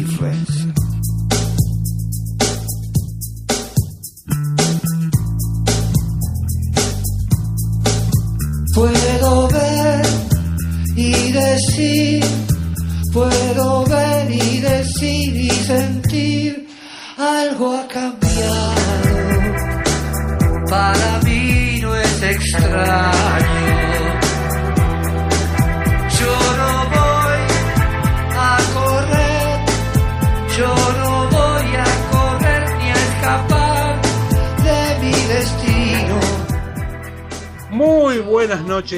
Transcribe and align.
Friends. 0.00 0.61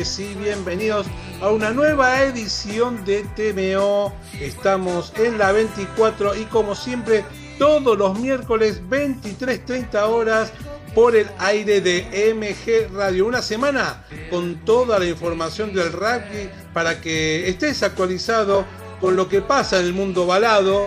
Y 0.05 0.35
bienvenidos 0.35 1.07
a 1.41 1.49
una 1.49 1.71
nueva 1.71 2.25
edición 2.25 3.07
de 3.07 3.25
TMO. 3.35 4.13
Estamos 4.39 5.15
en 5.17 5.39
la 5.39 5.51
24 5.51 6.37
y 6.37 6.45
como 6.45 6.75
siempre 6.75 7.25
todos 7.59 7.97
los 7.97 8.19
miércoles 8.21 8.83
23.30 8.87 10.03
horas 10.07 10.53
por 10.95 11.17
el 11.17 11.27
aire 11.39 11.81
de 11.81 12.35
MG 12.35 12.95
Radio. 12.95 13.25
Una 13.25 13.41
semana 13.41 14.05
con 14.29 14.63
toda 14.67 14.99
la 14.99 15.07
información 15.07 15.73
del 15.73 15.91
rugby 15.91 16.51
para 16.75 17.01
que 17.01 17.49
estés 17.49 17.83
actualizado 17.83 18.67
con 19.01 19.17
lo 19.17 19.27
que 19.27 19.41
pasa 19.41 19.81
en 19.81 19.87
el 19.87 19.95
mundo 19.95 20.27
balado. 20.27 20.87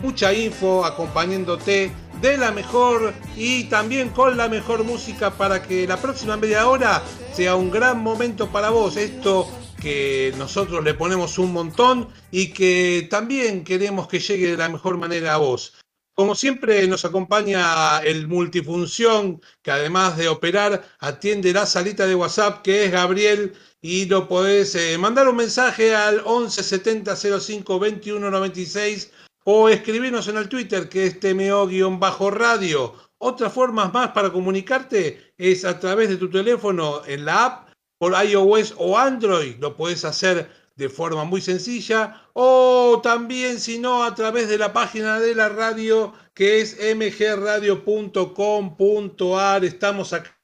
Mucha 0.00 0.32
info 0.32 0.84
acompañándote 0.84 1.90
de 2.20 2.38
la 2.38 2.52
mejor 2.52 3.12
y 3.36 3.64
también 3.64 4.10
con 4.10 4.36
la 4.36 4.48
mejor 4.48 4.84
música 4.84 5.32
para 5.32 5.60
que 5.60 5.88
la 5.88 5.96
próxima 5.96 6.36
media 6.36 6.68
hora 6.68 7.02
sea 7.32 7.56
un 7.56 7.70
gran 7.70 8.02
momento 8.02 8.48
para 8.50 8.70
vos. 8.70 8.96
Esto 8.96 9.48
que 9.80 10.32
nosotros 10.38 10.84
le 10.84 10.94
ponemos 10.94 11.38
un 11.38 11.52
montón 11.52 12.08
y 12.30 12.52
que 12.52 13.08
también 13.10 13.64
queremos 13.64 14.06
que 14.06 14.20
llegue 14.20 14.52
de 14.52 14.56
la 14.56 14.68
mejor 14.68 14.98
manera 14.98 15.34
a 15.34 15.38
vos. 15.38 15.74
Como 16.14 16.34
siempre 16.34 16.86
nos 16.86 17.06
acompaña 17.06 18.00
el 18.00 18.28
multifunción 18.28 19.40
que 19.62 19.70
además 19.70 20.18
de 20.18 20.28
operar 20.28 20.84
atiende 21.00 21.54
la 21.54 21.64
salita 21.64 22.06
de 22.06 22.14
WhatsApp 22.14 22.62
que 22.62 22.84
es 22.84 22.92
Gabriel 22.92 23.54
y 23.80 24.04
lo 24.04 24.28
podés 24.28 24.74
eh, 24.74 24.98
mandar 24.98 25.26
un 25.26 25.36
mensaje 25.36 25.94
al 25.94 26.20
11 26.24 26.62
70 26.62 27.16
05 27.16 27.78
21 27.78 28.30
96 28.30 29.10
o 29.44 29.70
escribirnos 29.70 30.28
en 30.28 30.36
el 30.36 30.48
Twitter 30.50 30.88
que 30.88 31.06
es 31.06 31.18
TMO-radio. 31.18 32.94
Otras 33.24 33.52
formas 33.52 33.92
más 33.92 34.10
para 34.10 34.32
comunicarte 34.32 35.32
es 35.38 35.64
a 35.64 35.78
través 35.78 36.08
de 36.08 36.16
tu 36.16 36.28
teléfono 36.28 37.02
en 37.06 37.24
la 37.24 37.44
app 37.44 37.68
por 37.96 38.14
iOS 38.20 38.74
o 38.78 38.98
Android. 38.98 39.60
Lo 39.60 39.76
puedes 39.76 40.04
hacer 40.04 40.50
de 40.74 40.88
forma 40.88 41.22
muy 41.22 41.40
sencilla 41.40 42.28
o 42.32 42.98
también 43.00 43.60
si 43.60 43.78
no 43.78 44.02
a 44.02 44.16
través 44.16 44.48
de 44.48 44.58
la 44.58 44.72
página 44.72 45.20
de 45.20 45.36
la 45.36 45.48
radio 45.48 46.12
que 46.34 46.60
es 46.60 46.76
mgradio.com.ar. 46.76 49.64
Estamos 49.64 50.12
acá 50.12 50.41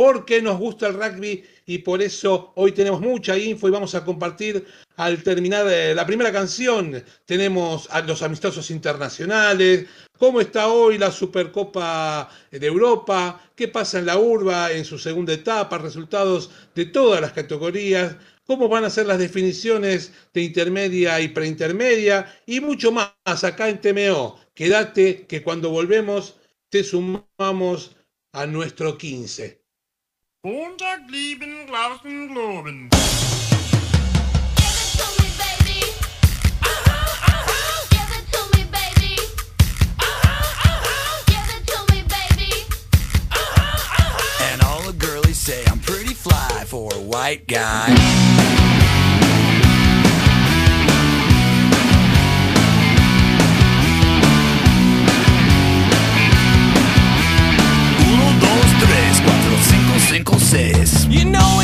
porque 0.00 0.40
nos 0.40 0.58
gusta 0.58 0.86
el 0.86 0.94
rugby 0.94 1.44
y 1.66 1.76
por 1.76 2.00
eso 2.00 2.52
hoy 2.56 2.72
tenemos 2.72 3.02
mucha 3.02 3.36
info 3.36 3.68
y 3.68 3.70
vamos 3.70 3.94
a 3.94 4.02
compartir 4.02 4.64
al 4.96 5.22
terminar 5.22 5.66
eh, 5.70 5.94
la 5.94 6.06
primera 6.06 6.32
canción. 6.32 7.04
Tenemos 7.26 7.86
los 8.06 8.22
amistosos 8.22 8.70
internacionales, 8.70 9.84
cómo 10.18 10.40
está 10.40 10.68
hoy 10.68 10.96
la 10.96 11.12
Supercopa 11.12 12.30
de 12.50 12.66
Europa, 12.66 13.42
qué 13.54 13.68
pasa 13.68 13.98
en 13.98 14.06
la 14.06 14.16
urba 14.16 14.72
en 14.72 14.86
su 14.86 14.98
segunda 14.98 15.34
etapa, 15.34 15.76
resultados 15.76 16.50
de 16.74 16.86
todas 16.86 17.20
las 17.20 17.32
categorías, 17.32 18.16
cómo 18.46 18.70
van 18.70 18.84
a 18.84 18.90
ser 18.90 19.04
las 19.04 19.18
definiciones 19.18 20.14
de 20.32 20.40
intermedia 20.40 21.20
y 21.20 21.28
preintermedia 21.28 22.40
y 22.46 22.60
mucho 22.60 22.90
más 22.90 23.44
acá 23.44 23.68
en 23.68 23.82
TMO. 23.82 24.40
Quédate 24.54 25.26
que 25.26 25.42
cuando 25.42 25.68
volvemos 25.68 26.36
te 26.70 26.84
sumamos 26.84 27.96
a 28.32 28.46
nuestro 28.46 28.96
15. 28.96 29.59
Montag 30.42 31.00
lieben, 31.10 31.66
glauben, 31.66 32.28
globen. 32.28 32.88
And 44.40 44.62
all 44.62 44.80
the 44.80 44.94
girlies 44.98 45.36
say 45.36 45.62
I'm 45.66 45.78
pretty 45.80 46.14
fly 46.14 46.64
for 46.66 46.90
a 46.94 47.00
white 47.00 47.46
guy. 47.46 48.39
Cinco, 60.20 60.38
cinco, 60.38 60.38
seis. 60.38 61.06
You 61.06 61.24
know 61.24 61.59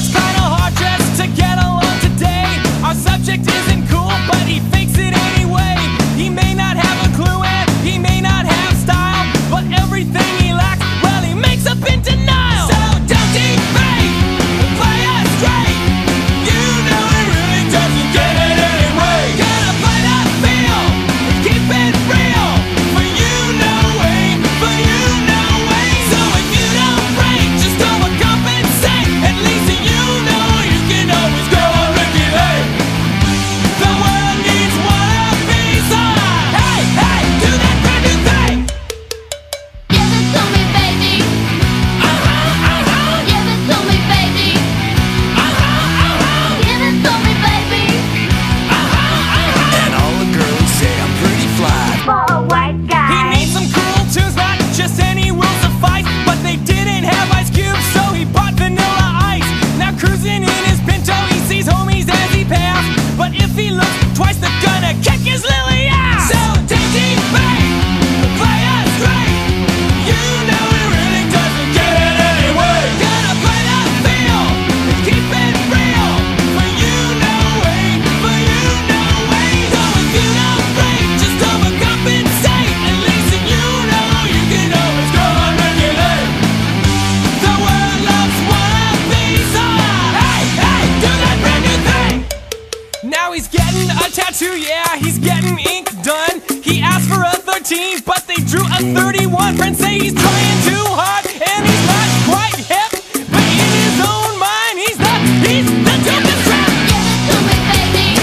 now 93.26 93.32
he's 93.32 93.48
getting 93.48 93.90
a 93.90 94.08
tattoo, 94.10 94.56
yeah, 94.56 94.96
he's 94.98 95.18
getting 95.18 95.58
ink 95.58 95.90
done. 96.04 96.40
He 96.62 96.80
asked 96.80 97.08
for 97.08 97.18
a 97.18 97.34
13, 97.42 98.02
but 98.06 98.22
they 98.28 98.36
drew 98.46 98.62
a 98.62 98.94
31. 98.94 99.56
Friends 99.56 99.78
say 99.78 99.98
he's 99.98 100.14
trying 100.14 100.58
too 100.62 100.86
hard, 100.94 101.26
and 101.26 101.66
he's 101.66 101.86
not 101.90 102.06
quite 102.30 102.54
hip. 102.70 102.90
But 103.26 103.42
in 103.42 103.70
his 103.82 103.98
own 103.98 104.38
mind, 104.38 104.78
he's 104.78 104.98
the, 104.98 105.14
he's 105.42 105.66
the 105.66 105.94
dopest 106.06 106.42
trap. 106.46 106.70
Give 106.86 107.02
it 107.02 107.18
to 107.26 107.36
me, 107.50 107.58
baby. 107.66 108.14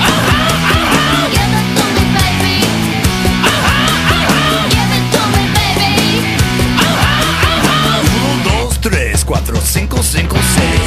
Uh-huh, 0.00 0.32
uh-huh. 0.80 1.28
Give 1.36 1.52
it 1.60 1.68
to 1.76 1.84
me, 1.92 2.04
baby. 2.16 2.56
Uh-huh, 3.52 4.16
uh-huh. 4.16 4.64
Give 4.72 4.92
it 4.96 5.12
to 5.12 5.22
me, 5.28 5.44
baby. 5.60 6.40
Uh-huh, 6.80 7.36
uh-huh. 7.52 8.00
1, 8.64 8.80
2, 8.80 8.88
3, 8.88 9.12
4, 9.12 9.36
5, 9.36 9.60
5, 9.60 10.44
6. 10.56 10.81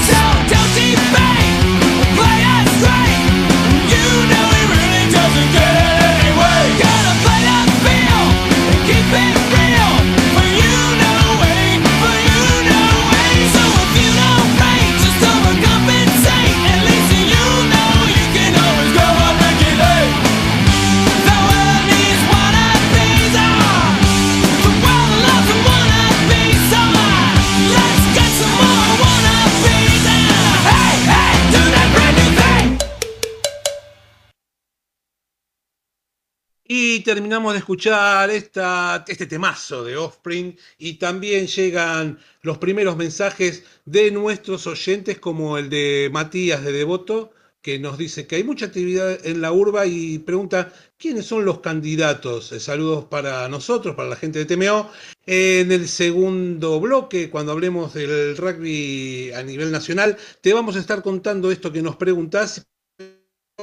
Terminamos 37.06 37.54
de 37.54 37.60
escuchar 37.60 38.31
este 38.31 39.25
temazo 39.28 39.84
de 39.84 39.96
Offspring 39.96 40.57
y 40.80 40.96
también 40.96 41.46
llegan 41.46 42.18
los 42.42 42.57
primeros 42.57 42.98
mensajes 42.98 43.63
de 43.86 44.10
nuestros 44.10 44.66
oyentes 44.66 45.19
como 45.19 45.60
el 45.60 45.69
de 45.69 46.10
Matías 46.12 46.63
de 46.63 46.72
Devoto, 46.72 47.31
que 47.62 47.78
nos 47.78 48.00
dice 48.00 48.25
que 48.25 48.38
hay 48.38 48.44
mucha 48.44 48.66
actividad 48.66 49.24
en 49.24 49.40
la 49.42 49.52
urba 49.52 49.86
y 49.86 50.18
pregunta 50.18 50.74
quiénes 50.98 51.28
son 51.28 51.46
los 51.46 51.60
candidatos. 51.60 52.52
Eh, 52.52 52.60
Saludos 52.60 53.06
para 53.06 53.48
nosotros, 53.50 53.96
para 53.96 54.10
la 54.10 54.16
gente 54.16 54.44
de 54.44 54.46
TMO. 54.46 54.90
En 55.28 55.72
el 55.72 55.88
segundo 55.88 56.80
bloque, 56.80 57.30
cuando 57.30 57.51
hablemos 57.51 57.94
del 57.94 58.36
rugby 58.36 59.31
a 59.31 59.44
nivel 59.44 59.72
nacional, 59.72 60.18
te 60.42 60.56
vamos 60.56 60.75
a 60.75 60.80
estar 60.80 61.04
contando 61.04 61.51
esto 61.51 61.72
que 61.72 61.84
nos 61.84 61.98
preguntás. 61.98 62.66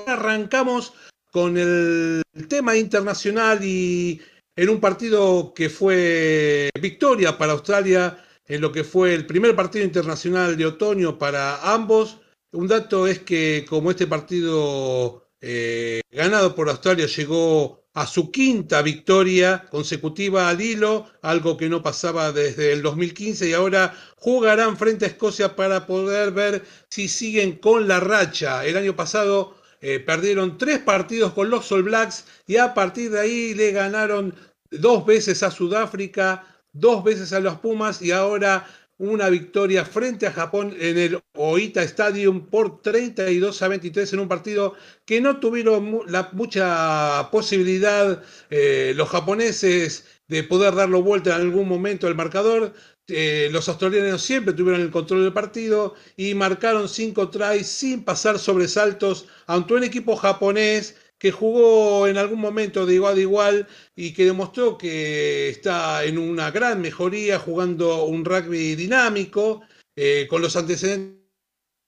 Arrancamos 0.07 0.95
con 1.33 1.57
el 1.57 2.23
tema 2.49 2.77
internacional 2.77 3.65
y 3.65 4.21
en 4.55 4.69
un 4.69 4.81
partido 4.81 5.53
que 5.55 5.71
fue 5.71 6.69
victoria 6.81 7.39
para 7.39 7.53
Australia, 7.53 8.23
en 8.47 8.61
lo 8.61 8.71
que 8.71 8.85
fue 8.85 9.15
el 9.15 9.27
primer 9.27 9.57
partido 9.57 9.85
internacional 9.85 10.57
de 10.57 10.67
otoño 10.67 11.19
para 11.19 11.73
ambos. 11.73 12.19
Un 12.53 12.69
dato 12.69 13.07
es 13.07 13.21
que 13.21 13.65
como 13.67 13.91
este 13.91 14.07
partido 14.07 15.31
eh, 15.41 16.03
ganado 16.11 16.55
por 16.55 16.69
Australia 16.69 17.07
llegó 17.07 17.83
a 17.95 18.07
su 18.07 18.31
quinta 18.31 18.83
victoria 18.83 19.67
consecutiva 19.71 20.51
al 20.51 20.61
hilo, 20.61 21.07
algo 21.23 21.57
que 21.57 21.71
no 21.71 21.83
pasaba 21.83 22.31
desde 22.33 22.73
el 22.73 22.83
2015 22.83 23.49
y 23.49 23.53
ahora 23.55 23.95
jugarán 24.17 24.77
frente 24.77 25.07
a 25.07 25.09
Escocia 25.09 25.57
para 25.57 25.87
poder 25.87 26.33
ver 26.33 26.63
si 26.91 27.09
siguen 27.09 27.53
con 27.57 27.89
la 27.89 28.01
racha. 28.01 28.67
El 28.67 28.77
año 28.77 28.95
pasado 28.95 29.62
eh, 29.83 30.01
perdieron 30.01 30.57
tres 30.57 30.79
partidos 30.79 31.33
con 31.33 31.51
los 31.51 31.71
All 31.73 31.83
Blacks 31.83 32.25
y 32.47 32.57
a 32.57 32.73
partir 32.73 33.11
de 33.11 33.21
ahí 33.21 33.55
le 33.55 33.73
ganaron 33.73 34.35
dos 34.71 35.05
veces 35.05 35.43
a 35.43 35.51
Sudáfrica, 35.51 36.47
dos 36.73 37.05
veces 37.05 37.33
a 37.33 37.41
los 37.41 37.59
Pumas 37.59 38.01
y 38.01 38.13
ahora 38.13 38.67
una 38.99 39.29
victoria 39.29 39.85
frente 39.85 40.29
a 40.29 40.33
Japón 40.33 40.75
en 40.79 40.97
el 40.97 41.21
Oita 41.35 41.83
Stadium 41.83 42.47
por 42.47 42.81
32 42.83 43.61
a 43.61 43.69
23 43.69 44.13
en 44.13 44.21
un 44.21 44.29
partido 44.29 44.75
que 45.05 45.21
no 45.21 45.41
tuvieron 45.41 46.03
mucha 46.33 47.29
posibilidad 47.33 48.23
eh, 48.51 48.93
los 48.95 49.09
japoneses 49.09 50.05
de 50.29 50.45
poder 50.45 50.77
darlo 50.77 51.03
vuelta 51.03 51.35
en 51.35 51.43
algún 51.43 51.69
momento 51.69 52.07
al 52.07 52.15
marcador. 52.15 52.75
Eh, 53.09 53.49
los 53.51 53.69
australianos 53.69 54.23
siempre 54.23 54.55
tuvieron 54.55 54.81
el 54.81 54.91
control 54.91 55.25
del 55.25 55.33
partido 55.33 55.95
y 56.17 56.35
marcaron 56.35 56.89
cinco 56.89 57.31
tries 57.31 57.67
sin 57.67 58.05
pasar 58.05 58.39
sobresaltos 58.39 59.27
ante 59.47 59.75
un 59.75 59.85
equipo 59.85 60.17
japonés 60.17 60.97
que 61.19 61.33
jugó 61.33 62.07
en 62.07 62.17
algún 62.17 62.41
momento 62.41 62.87
de 62.87 62.95
igual 62.95 63.17
a 63.17 63.21
igual 63.21 63.69
y 63.97 64.13
que 64.13 64.25
demostró 64.25 64.77
que 64.77 65.49
está 65.49 66.05
en 66.05 66.19
una 66.19 66.51
gran 66.51 66.81
mejoría 66.81 67.39
jugando 67.39 68.05
un 68.07 68.25
rugby 68.25 68.75
dinámico, 68.75 69.63
eh, 69.97 70.27
con 70.29 70.43
los 70.43 70.57
antecedentes, 70.57 71.23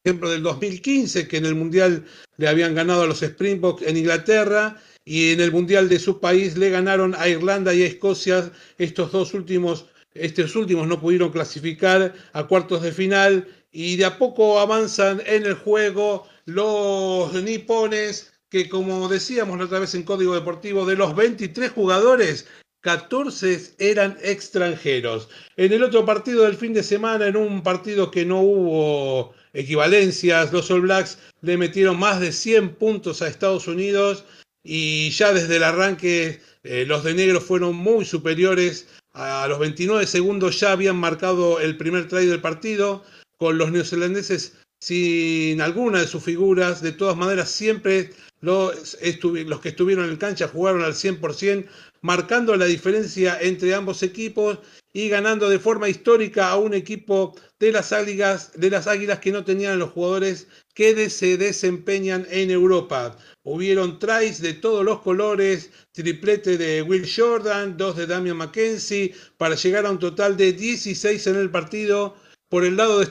ejemplo, 0.05 0.31
del 0.31 0.43
2015, 0.43 1.26
que 1.26 1.38
en 1.38 1.46
el 1.46 1.55
Mundial 1.55 2.05
le 2.37 2.49
habían 2.49 2.75
ganado 2.75 3.02
a 3.02 3.06
los 3.06 3.22
Springboks 3.22 3.82
en 3.82 3.96
Inglaterra 3.96 4.81
y 5.05 5.32
en 5.32 5.40
el 5.40 5.50
Mundial 5.50 5.88
de 5.88 5.99
su 5.99 6.20
país 6.20 6.56
le 6.56 6.70
ganaron 6.70 7.14
a 7.16 7.28
Irlanda 7.28 7.72
y 7.75 7.82
a 7.82 7.87
Escocia. 7.87 8.52
Estos 8.78 9.12
dos 9.12 9.34
últimos, 9.34 9.87
estos 10.14 10.56
últimos 10.56 10.87
no 10.87 11.00
pudieron 11.00 11.31
clasificar 11.31 12.14
a 12.32 12.44
cuartos 12.44 12.82
de 12.82 12.93
final 12.93 13.49
y 13.72 13.96
de 13.96 14.05
a 14.05 14.19
poco 14.19 14.61
avanzan 14.61 15.20
en 15.26 15.44
el 15.44 15.55
juego 15.55 16.26
los 16.46 17.32
nipones 17.43 18.32
que 18.55 18.69
como 18.69 19.08
decíamos 19.08 19.58
la 19.58 19.64
otra 19.64 19.81
vez 19.81 19.96
en 19.96 20.05
Código 20.05 20.32
Deportivo, 20.32 20.87
de 20.87 20.94
los 20.94 21.16
23 21.16 21.72
jugadores, 21.72 22.46
14 22.82 23.75
eran 23.78 24.16
extranjeros. 24.22 25.28
En 25.56 25.72
el 25.72 25.82
otro 25.82 26.05
partido 26.05 26.44
del 26.44 26.55
fin 26.55 26.72
de 26.72 26.84
semana, 26.84 27.26
en 27.26 27.37
un 27.37 27.64
partido 27.64 28.12
que 28.12 28.25
no 28.25 28.43
hubo 28.43 29.34
equivalencias, 29.55 30.52
los 30.52 30.70
All 30.70 30.82
Blacks 30.82 31.19
le 31.40 31.56
metieron 31.56 31.99
más 31.99 32.20
de 32.20 32.31
100 32.31 32.76
puntos 32.76 33.22
a 33.22 33.26
Estados 33.26 33.66
Unidos 33.66 34.25
y 34.62 35.11
ya 35.11 35.32
desde 35.32 35.56
el 35.56 35.64
arranque 35.64 36.40
eh, 36.62 36.84
los 36.87 37.02
de 37.02 37.14
negro 37.14 37.40
fueron 37.40 37.75
muy 37.75 38.05
superiores. 38.05 38.87
A 39.14 39.46
los 39.46 39.61
29 39.61 40.06
segundos 40.06 40.58
ya 40.58 40.72
habían 40.72 40.96
marcado 40.96 41.61
el 41.61 41.76
primer 41.76 42.08
try 42.08 42.26
del 42.26 42.40
partido, 42.40 43.05
con 43.38 43.58
los 43.58 43.70
neozelandeses 43.70 44.56
sin 44.81 45.61
alguna 45.61 46.00
de 46.00 46.08
sus 46.08 46.22
figuras. 46.22 46.82
De 46.82 46.90
todas 46.90 47.16
maneras, 47.16 47.49
siempre 47.49 48.11
los, 48.40 48.99
los 49.22 49.61
que 49.61 49.69
estuvieron 49.69 50.11
en 50.11 50.16
cancha 50.16 50.49
jugaron 50.49 50.82
al 50.82 50.94
100%, 50.94 51.66
marcando 52.02 52.56
la 52.56 52.64
diferencia 52.64 53.38
entre 53.40 53.75
ambos 53.75 54.02
equipos 54.02 54.58
y 54.96 55.08
ganando 55.08 55.50
de 55.50 55.58
forma 55.58 55.88
histórica 55.88 56.49
a 56.49 56.56
un 56.56 56.73
equipo 56.73 57.37
de 57.58 57.73
las 57.73 57.93
águilas, 57.93 58.52
de 58.55 58.70
las 58.70 58.87
águilas 58.87 59.19
que 59.19 59.32
no 59.32 59.44
tenían 59.44 59.81
los 59.81 59.91
jugadores 59.91 60.46
que 60.73 61.11
se 61.11 61.37
desempeñan 61.37 62.26
en 62.31 62.50
Europa. 62.52 63.19
Hubieron 63.43 63.99
tries 63.99 64.41
de 64.41 64.55
todos 64.55 64.85
los 64.85 65.00
colores, 65.00 65.70
triplete 65.93 66.56
de 66.56 66.81
Will 66.82 67.11
Jordan, 67.12 67.76
dos 67.76 67.96
de 67.96 68.06
Damian 68.06 68.37
McKenzie, 68.37 69.12
para 69.37 69.56
llegar 69.56 69.85
a 69.85 69.91
un 69.91 69.99
total 69.99 70.37
de 70.37 70.52
16 70.52 71.26
en 71.26 71.37
el 71.37 71.50
partido. 71.50 72.14
Por 72.49 72.64
el 72.64 72.76
lado 72.76 73.00
de 73.00 73.08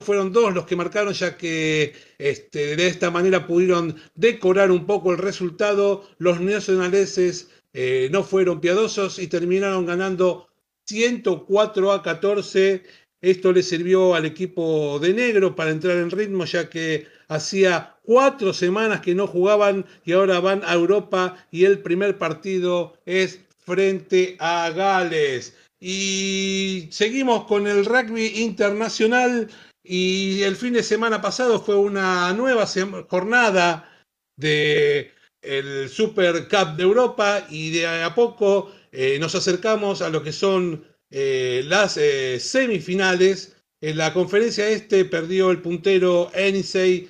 fueron 0.00 0.32
dos 0.32 0.54
los 0.54 0.66
que 0.66 0.76
marcaron, 0.76 1.12
ya 1.12 1.36
que 1.36 1.94
este, 2.18 2.76
de 2.76 2.86
esta 2.86 3.10
manera 3.10 3.46
pudieron 3.46 3.96
decorar 4.14 4.70
un 4.70 4.86
poco 4.86 5.12
el 5.12 5.18
resultado. 5.18 6.06
Los 6.18 6.40
neozelandeses 6.40 7.50
eh, 7.72 8.08
no 8.10 8.24
fueron 8.24 8.60
piadosos 8.60 9.18
y 9.18 9.28
terminaron 9.28 9.86
ganando 9.86 10.47
104 10.88 11.92
a 11.92 12.02
14. 12.02 12.82
Esto 13.20 13.52
le 13.52 13.62
sirvió 13.62 14.14
al 14.14 14.24
equipo 14.24 14.98
de 15.00 15.12
negro 15.12 15.54
para 15.54 15.70
entrar 15.70 15.98
en 15.98 16.10
ritmo, 16.10 16.44
ya 16.44 16.70
que 16.70 17.06
hacía 17.28 17.96
cuatro 18.02 18.54
semanas 18.54 19.00
que 19.00 19.14
no 19.14 19.26
jugaban 19.26 19.84
y 20.04 20.12
ahora 20.12 20.40
van 20.40 20.62
a 20.64 20.74
Europa 20.74 21.36
y 21.50 21.64
el 21.64 21.80
primer 21.80 22.16
partido 22.16 22.96
es 23.04 23.40
frente 23.58 24.36
a 24.38 24.70
Gales. 24.70 25.54
Y 25.78 26.88
seguimos 26.90 27.44
con 27.44 27.66
el 27.66 27.84
rugby 27.84 28.40
internacional 28.42 29.48
y 29.84 30.42
el 30.42 30.56
fin 30.56 30.72
de 30.72 30.82
semana 30.82 31.20
pasado 31.20 31.60
fue 31.60 31.76
una 31.76 32.32
nueva 32.32 32.66
jornada 33.08 33.88
de 34.36 35.12
el 35.42 35.88
Super 35.88 36.48
Cup 36.48 36.76
de 36.76 36.82
Europa 36.82 37.46
y 37.50 37.70
de 37.70 37.86
a 37.86 38.14
poco 38.14 38.72
eh, 38.92 39.18
nos 39.18 39.34
acercamos 39.34 40.02
a 40.02 40.08
lo 40.08 40.22
que 40.22 40.32
son 40.32 40.84
eh, 41.10 41.62
las 41.66 41.96
eh, 41.96 42.38
semifinales. 42.40 43.56
En 43.80 43.96
la 43.96 44.12
conferencia 44.12 44.68
este 44.68 45.04
perdió 45.04 45.50
el 45.50 45.60
puntero 45.60 46.30
Enisei 46.34 47.08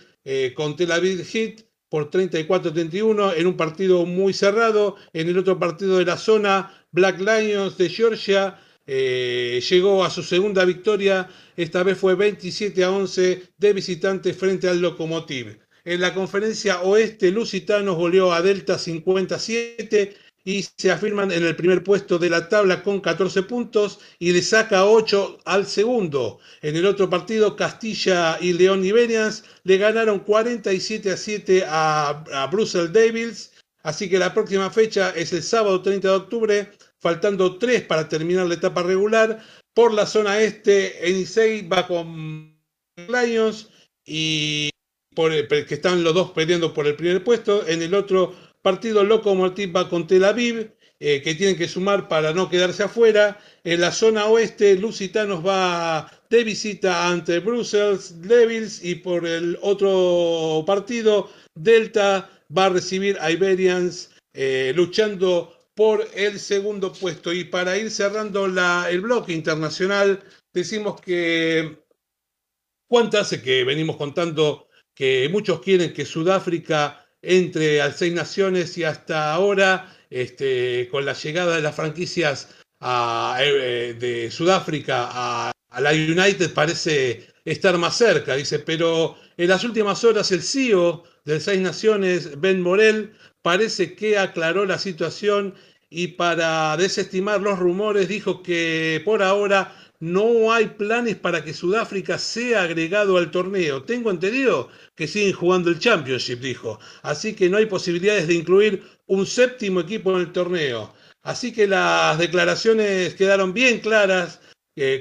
con 0.55 0.77
Tel 0.77 0.93
Aviv 0.93 1.25
Heat 1.25 1.63
por 1.89 2.11
34-31 2.11 3.33
en 3.39 3.47
un 3.47 3.57
partido 3.57 4.05
muy 4.05 4.35
cerrado. 4.35 4.97
En 5.15 5.29
el 5.29 5.39
otro 5.39 5.59
partido 5.59 5.97
de 5.97 6.05
la 6.05 6.19
zona, 6.19 6.87
Black 6.93 7.19
Lions 7.19 7.79
de 7.79 7.89
Georgia 7.89 8.61
llegó 8.87 10.05
a 10.05 10.11
su 10.11 10.23
segunda 10.23 10.67
victoria. 10.67 11.31
Esta 11.57 11.83
vez 11.83 11.97
fue 11.97 12.15
27 12.15 12.85
a 12.85 12.91
11 12.91 13.43
de 13.57 13.73
visitante 13.73 14.35
frente 14.35 14.69
al 14.69 14.83
Lokomotiv. 14.83 15.59
En 15.87 16.03
la 16.03 16.13
conferencia 16.13 16.83
oeste, 16.83 17.31
Lusitanos 17.31 17.97
goleó 17.97 18.35
a 18.35 18.43
Delta 18.43 18.77
57 18.77 20.15
y 20.49 20.63
se 20.79 20.91
afirman 20.91 21.31
en 21.31 21.45
el 21.45 21.55
primer 21.57 21.85
puesto 21.85 22.19
de 22.19 22.31
la 22.31 22.49
tabla 22.49 22.83
con 22.83 23.03
14 23.03 23.43
puntos 23.43 24.01
y 24.19 24.33
le 24.33 24.41
saca 24.41 24.87
8 24.87 25.41
al 25.45 25.67
segundo. 25.67 26.39
En 26.63 26.75
el 26.75 26.87
otro 26.87 27.11
partido, 27.11 27.55
Castilla 27.55 28.39
y 28.41 28.55
León 28.55 28.83
Iberians 28.83 29.45
le 29.65 29.77
ganaron 29.77 30.21
47 30.21 31.11
a 31.13 31.19
7 31.19 31.65
a, 31.69 32.25
a 32.33 32.47
Brussels 32.47 32.95
Devils. 32.95 33.53
Así 33.83 34.09
que 34.09 34.19
la 34.19 34.33
próxima 34.33 34.71
fecha 34.71 35.11
es 35.11 35.35
el 35.35 35.43
sábado 35.43 35.83
30 35.83 36.09
de 36.09 36.15
octubre, 36.15 36.73
faltando 36.99 37.59
3 37.59 37.83
para 37.83 38.09
terminar 38.09 38.47
la 38.47 38.55
etapa 38.55 38.83
regular. 38.83 39.45
Por 39.75 39.93
la 39.93 40.07
zona 40.07 40.41
este, 40.41 41.11
Enisei 41.11 41.69
va 41.69 41.87
con 41.87 42.59
Lions 42.97 43.69
y 44.07 44.71
por 45.15 45.31
el- 45.31 45.47
que 45.47 45.75
están 45.75 46.03
los 46.03 46.15
dos 46.15 46.31
peleando 46.31 46.73
por 46.73 46.87
el 46.87 46.97
primer 46.97 47.23
puesto. 47.23 47.67
En 47.69 47.83
el 47.83 47.93
otro 47.93 48.35
partido, 48.63 49.05
Lokomotiv 49.05 49.75
va 49.75 49.89
con 49.89 50.07
Tel 50.07 50.25
Aviv, 50.25 50.73
eh, 51.01 51.23
que 51.23 51.35
tienen 51.35 51.57
que 51.57 51.69
sumar 51.69 52.09
para 52.09 52.33
no 52.33 52.49
quedarse 52.49 52.83
afuera. 52.83 53.39
En 53.65 53.81
la 53.81 53.93
zona 53.93 54.27
oeste, 54.27 54.77
Lusitanos 54.77 55.47
va 55.47 56.11
de 56.31 56.45
visita 56.45 57.09
ante 57.09 57.39
Brussels 57.39 58.21
Devils 58.21 58.85
y 58.85 58.97
por 58.97 59.27
el 59.27 59.59
otro 59.63 60.65
partido, 60.67 61.31
Delta 61.55 62.31
va 62.57 62.67
a 62.67 62.71
recibir 62.71 63.17
a 63.21 63.31
Iberians 63.31 64.11
eh, 64.35 64.73
luchando 64.75 65.55
por 65.75 66.07
el 66.15 66.41
segundo 66.41 66.93
puesto. 66.93 67.33
Y 67.33 67.45
para 67.45 67.77
ir 67.77 67.91
cerrando 67.91 68.47
el 68.47 69.01
bloque 69.01 69.33
internacional, 69.33 70.21
decimos 70.53 71.01
que 71.01 71.79
¿Cuánto 72.89 73.19
hace 73.19 73.43
que 73.43 73.65
venimos 73.65 73.97
contando 73.97 74.69
que 74.95 75.29
muchos 75.31 75.61
quieren 75.61 75.93
que 75.93 76.07
Sudáfrica 76.07 77.07
entre 77.23 77.81
al 77.81 77.95
Seis 77.95 78.13
Naciones 78.13 78.77
y 78.79 78.85
hasta 78.85 79.33
ahora, 79.33 79.95
este, 80.11 80.89
con 80.91 81.05
la 81.05 81.15
llegada 81.15 81.57
de 81.57 81.63
las 81.63 81.75
franquicias 81.75 82.49
a, 82.81 83.39
eh, 83.41 83.95
de 83.99 84.31
Sudáfrica 84.31 85.09
a, 85.11 85.53
a 85.71 85.81
la 85.81 85.91
United, 85.91 86.53
parece 86.55 87.27
estar 87.45 87.77
más 87.79 87.97
cerca, 87.97 88.37
dice, 88.37 88.59
pero 88.59 89.17
en 89.37 89.49
las 89.49 89.65
últimas 89.65 90.05
horas 90.05 90.31
el 90.33 90.43
CEO 90.43 91.05
del 91.25 91.41
Seis 91.41 91.61
Naciones, 91.61 92.41
Ben 92.41 92.61
Morel, 92.61 93.15
parece 93.43 93.95
que 93.95 94.19
aclaró 94.19 94.65
la 94.67 94.79
situación 94.79 95.55
y 95.91 96.09
para 96.09 96.77
desestimar 96.77 97.41
los 97.41 97.59
rumores 97.59 98.09
dijo 98.09 98.43
que 98.43 99.01
por 99.05 99.23
ahora 99.23 99.75
no 100.01 100.53
hay 100.53 100.67
planes 100.67 101.17
para 101.17 101.43
que 101.43 101.53
Sudáfrica 101.53 102.19
sea 102.19 102.63
agregado 102.63 103.17
al 103.17 103.31
torneo. 103.31 103.83
Tengo 103.83 104.11
entendido 104.11 104.69
que 104.95 105.09
siguen 105.09 105.33
jugando 105.33 105.71
el 105.71 105.79
Championship, 105.79 106.41
dijo. 106.41 106.79
Así 107.03 107.35
que 107.35 107.49
no 107.49 107.57
hay 107.57 107.67
posibilidades 107.67 108.29
de 108.29 108.35
incluir 108.35 108.83
un 109.07 109.27
séptimo 109.27 109.81
equipo 109.81 110.13
en 110.13 110.21
el 110.21 110.33
torneo. 110.33 110.95
Así 111.23 111.53
que 111.53 111.67
las 111.67 112.19
declaraciones 112.19 113.15
quedaron 113.15 113.53
bien 113.53 113.81
claras, 113.81 114.41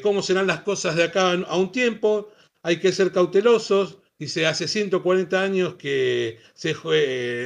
cómo 0.02 0.24
serán 0.24 0.48
las 0.48 0.62
cosas 0.62 0.96
de 0.96 1.04
acá 1.04 1.34
a 1.34 1.58
un 1.58 1.72
tiempo. 1.72 2.32
Hay 2.64 2.80
que 2.80 2.92
ser 2.92 3.12
cautelosos. 3.12 4.00
Dice, 4.20 4.48
hace 4.48 4.68
140 4.68 5.40
años 5.40 5.76
que 5.76 6.40
se, 6.56 6.76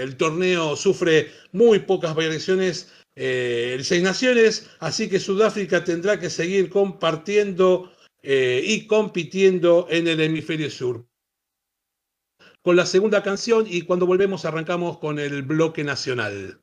el 0.01 0.15
torneo 0.15 0.77
sufre 0.77 1.29
muy 1.51 1.79
pocas 1.79 2.15
variaciones 2.15 2.87
eh, 3.15 3.73
el 3.75 3.83
Seis 3.83 4.03
Naciones, 4.03 4.69
así 4.79 5.09
que 5.09 5.19
Sudáfrica 5.19 5.83
tendrá 5.83 6.19
que 6.19 6.29
seguir 6.29 6.69
compartiendo 6.69 7.91
eh, 8.23 8.61
y 8.63 8.87
compitiendo 8.87 9.87
en 9.89 10.07
el 10.07 10.21
hemisferio 10.21 10.69
sur. 10.69 11.05
Con 12.61 12.75
la 12.75 12.85
segunda 12.85 13.23
canción 13.23 13.65
y 13.67 13.81
cuando 13.81 14.05
volvemos 14.05 14.45
arrancamos 14.45 14.99
con 14.99 15.17
el 15.19 15.41
bloque 15.41 15.83
nacional. 15.83 16.61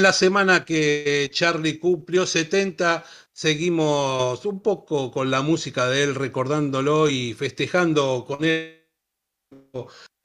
En 0.00 0.04
la 0.04 0.12
semana 0.14 0.64
que 0.64 1.28
Charlie 1.30 1.78
cumplió 1.78 2.24
70, 2.24 3.04
seguimos 3.34 4.46
un 4.46 4.62
poco 4.62 5.10
con 5.10 5.30
la 5.30 5.42
música 5.42 5.90
de 5.90 6.04
él, 6.04 6.14
recordándolo 6.14 7.10
y 7.10 7.34
festejando 7.34 8.24
con 8.26 8.42
él 8.42 8.88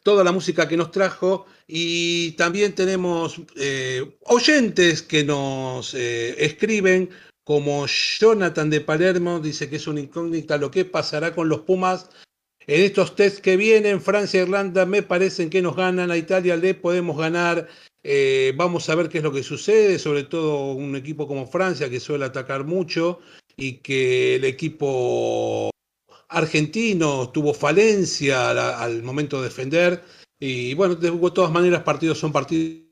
toda 0.01 0.23
la 0.23 0.31
música 0.31 0.65
que 0.65 0.77
nos 0.77 0.91
trajo. 0.91 1.45
Y 1.67 2.31
también 2.37 2.73
tenemos 2.73 3.41
eh, 3.57 4.17
oyentes 4.27 5.01
que 5.01 5.25
nos 5.25 5.93
eh, 5.93 6.45
escriben, 6.45 7.09
como 7.43 7.85
Jonathan 7.85 8.69
de 8.69 8.79
Palermo, 8.79 9.41
dice 9.41 9.69
que 9.69 9.75
es 9.75 9.87
una 9.87 9.99
incógnita 9.99 10.57
lo 10.57 10.71
que 10.71 10.85
pasará 10.85 11.35
con 11.35 11.49
los 11.49 11.61
Pumas. 11.61 12.09
En 12.67 12.81
estos 12.81 13.15
test 13.15 13.39
que 13.39 13.57
vienen, 13.57 14.01
Francia 14.01 14.39
e 14.39 14.43
Irlanda 14.43 14.85
me 14.85 15.03
parecen 15.03 15.49
que 15.49 15.61
nos 15.61 15.75
ganan, 15.75 16.09
a 16.09 16.17
Italia 16.17 16.55
le 16.57 16.73
podemos 16.73 17.17
ganar. 17.17 17.67
Eh, 18.03 18.53
vamos 18.55 18.89
a 18.89 18.95
ver 18.95 19.09
qué 19.09 19.19
es 19.19 19.23
lo 19.23 19.31
que 19.31 19.43
sucede, 19.43 19.99
sobre 19.99 20.23
todo 20.23 20.73
un 20.73 20.95
equipo 20.95 21.27
como 21.27 21.47
Francia 21.47 21.89
que 21.89 21.99
suele 21.99 22.25
atacar 22.25 22.65
mucho 22.65 23.19
y 23.55 23.77
que 23.77 24.35
el 24.35 24.45
equipo 24.45 25.69
argentino 26.29 27.29
tuvo 27.29 27.53
falencia 27.53 28.49
al, 28.49 28.57
al 28.57 29.03
momento 29.03 29.37
de 29.37 29.49
defender. 29.49 30.03
Y 30.39 30.73
bueno, 30.73 30.95
de 30.95 31.11
todas 31.31 31.51
maneras, 31.51 31.83
partidos 31.83 32.17
son 32.17 32.31
partidos. 32.31 32.84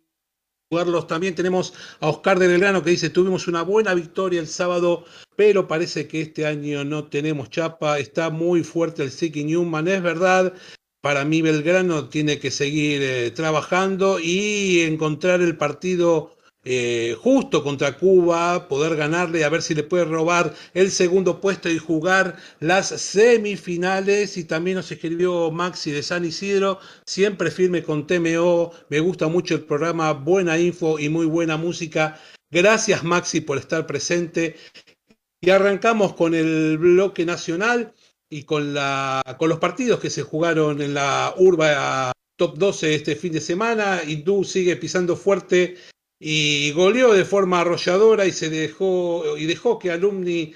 También 1.07 1.35
tenemos 1.35 1.73
a 1.99 2.09
Oscar 2.09 2.39
de 2.39 2.47
Belgrano 2.47 2.83
que 2.83 2.91
dice: 2.91 3.09
Tuvimos 3.09 3.47
una 3.47 3.61
buena 3.61 3.93
victoria 3.93 4.39
el 4.39 4.47
sábado, 4.47 5.05
pero 5.35 5.67
parece 5.67 6.07
que 6.07 6.21
este 6.21 6.45
año 6.45 6.83
no 6.83 7.05
tenemos 7.05 7.49
chapa. 7.49 7.99
Está 7.99 8.29
muy 8.29 8.63
fuerte 8.63 9.03
el 9.03 9.11
Siki 9.11 9.43
Newman, 9.43 9.87
es 9.87 10.01
verdad. 10.01 10.53
para 11.01 11.25
mí 11.25 11.41
Belgrano 11.41 12.09
tiene 12.09 12.39
que 12.39 12.49
seguir 12.49 13.01
eh, 13.03 13.31
trabajando 13.31 14.19
y 14.19 14.81
encontrar 14.81 15.41
el 15.41 15.57
partido 15.57 16.35
eh, 16.65 17.17
justo 17.19 17.61
contra 17.61 17.97
Cuba, 17.97 18.69
poder 18.69 18.95
ganarle, 18.95 19.43
a 19.43 19.49
ver 19.49 19.61
si 19.61 19.75
le 19.75 19.83
puede 19.83 20.05
robar 20.05 20.53
el 20.73 20.91
segundo 20.91 21.41
puesto 21.41 21.69
y 21.69 21.77
jugar 21.77 22.37
las 22.59 22.87
semifinales. 22.87 24.37
Y 24.37 24.45
también 24.45 24.77
nos 24.77 24.91
escribió 24.91 25.51
Maxi 25.51 25.91
de 25.91 26.03
San 26.03 26.23
Isidro, 26.23 26.79
siempre 27.05 27.51
firme 27.51 27.83
con 27.83 28.07
TMO. 28.07 28.71
Me 28.89 28.99
gusta 29.01 29.27
mucho 29.27 29.55
el 29.55 29.63
programa, 29.63 30.13
buena 30.13 30.57
info 30.57 30.99
y 30.99 31.09
muy 31.09 31.25
buena 31.25 31.57
música. 31.57 32.19
Gracias 32.49 33.03
Maxi 33.03 33.41
por 33.41 33.57
estar 33.57 33.85
presente. 33.85 34.55
Y 35.41 35.49
arrancamos 35.49 36.13
con 36.13 36.33
el 36.33 36.77
bloque 36.77 37.25
nacional 37.25 37.93
y 38.29 38.43
con, 38.43 38.73
la, 38.73 39.21
con 39.37 39.49
los 39.49 39.59
partidos 39.59 39.99
que 39.99 40.09
se 40.09 40.21
jugaron 40.21 40.81
en 40.81 40.93
la 40.93 41.33
Urba 41.37 42.13
Top 42.37 42.57
12 42.57 42.95
este 42.95 43.15
fin 43.17 43.33
de 43.33 43.41
semana. 43.41 44.01
Hindú 44.07 44.43
sigue 44.45 44.77
pisando 44.77 45.17
fuerte 45.17 45.75
y 46.25 46.71
goleó 46.71 47.13
de 47.13 47.25
forma 47.25 47.59
arrolladora 47.59 48.25
y 48.25 48.31
se 48.31 48.49
dejó 48.49 49.37
y 49.37 49.45
dejó 49.45 49.77
que 49.77 49.91
Alumni 49.91 50.53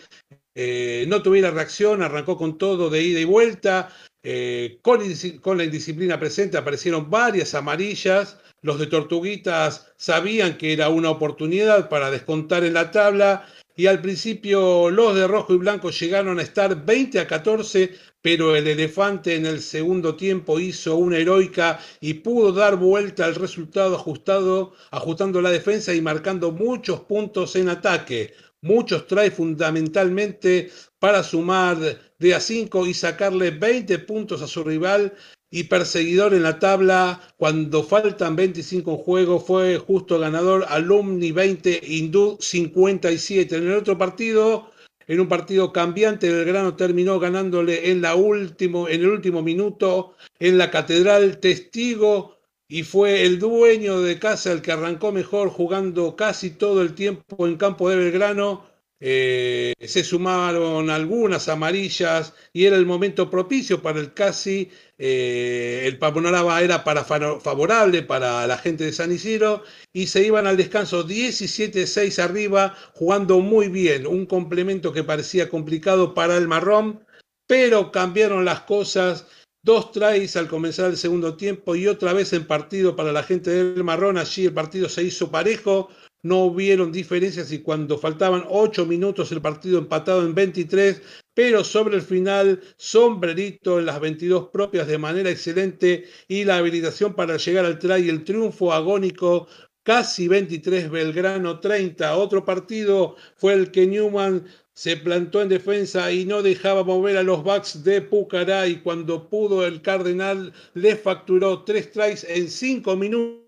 eh, 0.55 1.03
no 1.09 1.21
tuviera 1.21 1.51
reacción, 1.51 2.01
arrancó 2.01 2.37
con 2.37 2.57
todo 2.57 2.89
de 2.89 3.03
ida 3.03 3.19
y 3.19 3.25
vuelta, 3.25 3.89
eh, 4.23 4.79
con, 4.81 5.01
con, 5.41 5.57
la 5.57 5.65
indisciplina 5.65 6.17
presente 6.17 6.57
aparecieron 6.57 7.09
varias 7.09 7.53
amarillas, 7.53 8.37
los 8.61 8.79
de 8.79 8.87
Tortuguitas 8.87 9.91
sabían 9.97 10.57
que 10.57 10.71
era 10.71 10.87
una 10.87 11.09
oportunidad 11.09 11.89
para 11.89 12.11
descontar 12.11 12.63
en 12.63 12.73
la 12.73 12.89
tabla 12.91 13.45
y 13.77 13.85
al 13.85 14.01
principio 14.01 14.89
los 14.89 15.15
de 15.15 15.27
rojo 15.27 15.53
y 15.53 15.57
blanco 15.57 15.91
llegaron 15.91 16.39
a 16.39 16.41
estar 16.41 16.83
20 16.83 17.19
a 17.19 17.27
14, 17.27 17.93
pero 18.23 18.55
el 18.55 18.67
elefante 18.67 19.35
en 19.35 19.45
el 19.45 19.61
segundo 19.61 20.15
tiempo 20.15 20.59
hizo 20.59 20.95
una 20.95 21.19
heroica 21.19 21.79
y 22.01 22.15
pudo 22.15 22.51
dar 22.51 22.75
vuelta 22.75 23.25
al 23.25 23.35
resultado 23.35 23.95
ajustado, 23.95 24.73
ajustando 24.89 25.41
la 25.41 25.51
defensa 25.51 25.93
y 25.93 26.01
marcando 26.01 26.51
muchos 26.51 27.01
puntos 27.01 27.55
en 27.55 27.69
ataque. 27.69 28.33
Muchos 28.61 29.05
trae 29.05 29.29
fundamentalmente 29.29 30.71
para 30.97 31.21
sumar 31.21 31.77
de 32.17 32.33
a 32.33 32.39
5 32.39 32.87
y 32.87 32.95
sacarle 32.95 33.51
20 33.51 33.99
puntos 33.99 34.41
a 34.41 34.47
su 34.47 34.63
rival 34.63 35.13
y 35.49 35.63
perseguidor 35.63 36.33
en 36.33 36.43
la 36.43 36.59
tabla 36.59 37.21
cuando 37.37 37.83
faltan 37.83 38.35
25 38.35 38.91
en 38.91 38.97
juego 38.97 39.39
fue 39.39 39.77
justo 39.77 40.19
ganador 40.19 40.65
Alumni 40.67 41.31
20 41.31 41.81
Hindú 41.83 42.37
57 42.39 43.55
en 43.55 43.67
el 43.67 43.73
otro 43.73 43.97
partido 43.97 44.71
en 45.07 45.21
un 45.21 45.27
partido 45.27 45.71
cambiante 45.71 46.29
Belgrano 46.29 46.75
terminó 46.75 47.19
ganándole 47.19 47.91
en 47.91 48.01
la 48.01 48.15
último 48.15 48.89
en 48.89 49.01
el 49.01 49.09
último 49.09 49.41
minuto 49.41 50.15
en 50.39 50.57
la 50.57 50.69
Catedral 50.69 51.39
Testigo 51.39 52.37
y 52.67 52.83
fue 52.83 53.23
el 53.23 53.39
dueño 53.39 54.01
de 54.01 54.19
casa 54.19 54.51
el 54.51 54.61
que 54.61 54.73
arrancó 54.73 55.13
mejor 55.13 55.49
jugando 55.49 56.17
casi 56.17 56.49
todo 56.49 56.81
el 56.81 56.93
tiempo 56.93 57.47
en 57.47 57.55
campo 57.55 57.89
de 57.89 57.95
Belgrano 57.95 58.66
eh, 58.99 59.73
se 59.79 60.03
sumaron 60.03 60.89
algunas 60.89 61.49
amarillas 61.49 62.33
y 62.51 62.65
era 62.65 62.77
el 62.77 62.85
momento 62.87 63.29
propicio 63.29 63.81
para 63.81 63.99
el 63.99 64.13
casi, 64.13 64.71
eh, 64.97 65.83
el 65.85 65.99
panorama 65.99 66.59
era 66.61 66.83
para 66.83 67.03
favorable 67.03 68.01
para 68.01 68.47
la 68.47 68.57
gente 68.57 68.85
de 68.85 68.93
San 68.93 69.11
Isidro 69.11 69.63
y 69.93 70.07
se 70.07 70.25
iban 70.25 70.47
al 70.47 70.57
descanso 70.57 71.07
17-6 71.07 72.17
arriba, 72.19 72.75
jugando 72.93 73.39
muy 73.39 73.67
bien, 73.67 74.07
un 74.07 74.25
complemento 74.25 74.91
que 74.91 75.03
parecía 75.03 75.47
complicado 75.49 76.15
para 76.15 76.35
el 76.35 76.47
marrón, 76.47 77.05
pero 77.45 77.91
cambiaron 77.91 78.45
las 78.45 78.61
cosas. 78.61 79.27
Dos 79.63 79.91
tries 79.91 80.37
al 80.37 80.47
comenzar 80.47 80.89
el 80.91 80.97
segundo 80.97 81.35
tiempo 81.35 81.75
y 81.75 81.87
otra 81.87 82.13
vez 82.13 82.31
en 82.33 82.47
partido 82.47 82.95
para 82.95 83.11
la 83.11 83.23
gente 83.23 83.49
del 83.51 83.83
marrón. 83.83 84.17
Allí 84.17 84.45
el 84.45 84.53
partido 84.53 84.87
se 84.87 85.03
hizo 85.03 85.29
parejo, 85.29 85.89
no 86.23 86.45
hubieron 86.45 86.91
diferencias 86.91 87.51
y 87.51 87.59
cuando 87.59 87.97
faltaban 87.97 88.43
8 88.49 88.85
minutos 88.85 89.31
el 89.31 89.41
partido 89.41 89.77
empatado 89.79 90.25
en 90.25 90.35
23, 90.35 91.01
pero 91.33 91.63
sobre 91.63 91.95
el 91.95 92.01
final 92.01 92.61
sombrerito 92.77 93.79
en 93.79 93.85
las 93.85 93.99
22 93.99 94.49
propias 94.49 94.87
de 94.87 94.97
manera 94.97 95.29
excelente 95.29 96.05
y 96.27 96.43
la 96.43 96.57
habilitación 96.57 97.13
para 97.13 97.37
llegar 97.37 97.65
al 97.65 97.79
try 97.79 98.09
el 98.09 98.23
triunfo 98.23 98.73
agónico 98.73 99.47
casi 99.83 100.27
23 100.27 100.89
Belgrano 100.89 101.59
30. 101.59 102.17
Otro 102.17 102.43
partido 102.43 103.15
fue 103.35 103.53
el 103.53 103.71
que 103.71 103.87
Newman 103.87 104.45
se 104.73 104.97
plantó 104.97 105.41
en 105.41 105.49
defensa 105.49 106.11
y 106.11 106.25
no 106.25 106.43
dejaba 106.43 106.83
mover 106.83 107.17
a 107.17 107.23
los 107.23 107.43
backs 107.43 107.83
de 107.83 108.01
Pucará 108.01 108.67
y 108.67 108.81
cuando 108.81 109.29
pudo 109.29 109.65
el 109.65 109.81
Cardenal 109.81 110.53
le 110.73 110.95
facturó 110.97 111.63
tres 111.63 111.91
tries 111.91 112.25
en 112.25 112.49
5 112.49 112.95
minutos. 112.95 113.46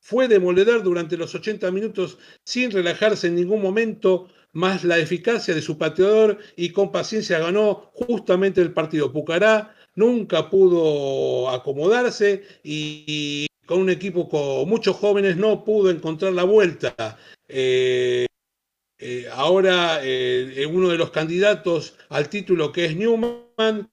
Fue 0.00 0.28
demoledor 0.28 0.82
durante 0.82 1.16
los 1.16 1.34
80 1.34 1.70
minutos 1.70 2.18
sin 2.44 2.70
relajarse 2.70 3.28
en 3.28 3.36
ningún 3.36 3.62
momento, 3.62 4.28
más 4.52 4.84
la 4.84 4.98
eficacia 4.98 5.54
de 5.54 5.62
su 5.62 5.78
pateador 5.78 6.38
y 6.56 6.70
con 6.70 6.92
paciencia 6.92 7.38
ganó 7.38 7.90
justamente 7.94 8.60
el 8.60 8.72
partido. 8.72 9.12
Pucará 9.12 9.74
nunca 9.94 10.50
pudo 10.50 11.48
acomodarse 11.50 12.42
y, 12.62 13.46
con 13.66 13.80
un 13.80 13.90
equipo 13.90 14.28
con 14.28 14.68
muchos 14.68 14.96
jóvenes 14.96 15.36
no 15.36 15.64
pudo 15.64 15.90
encontrar 15.90 16.34
la 16.34 16.44
vuelta. 16.44 17.18
Eh, 17.48 18.26
eh, 18.98 19.26
ahora 19.32 20.00
eh, 20.02 20.66
uno 20.70 20.88
de 20.90 20.98
los 20.98 21.10
candidatos 21.10 21.96
al 22.10 22.28
título 22.28 22.72
que 22.72 22.84
es 22.86 22.96
Newman 22.96 23.90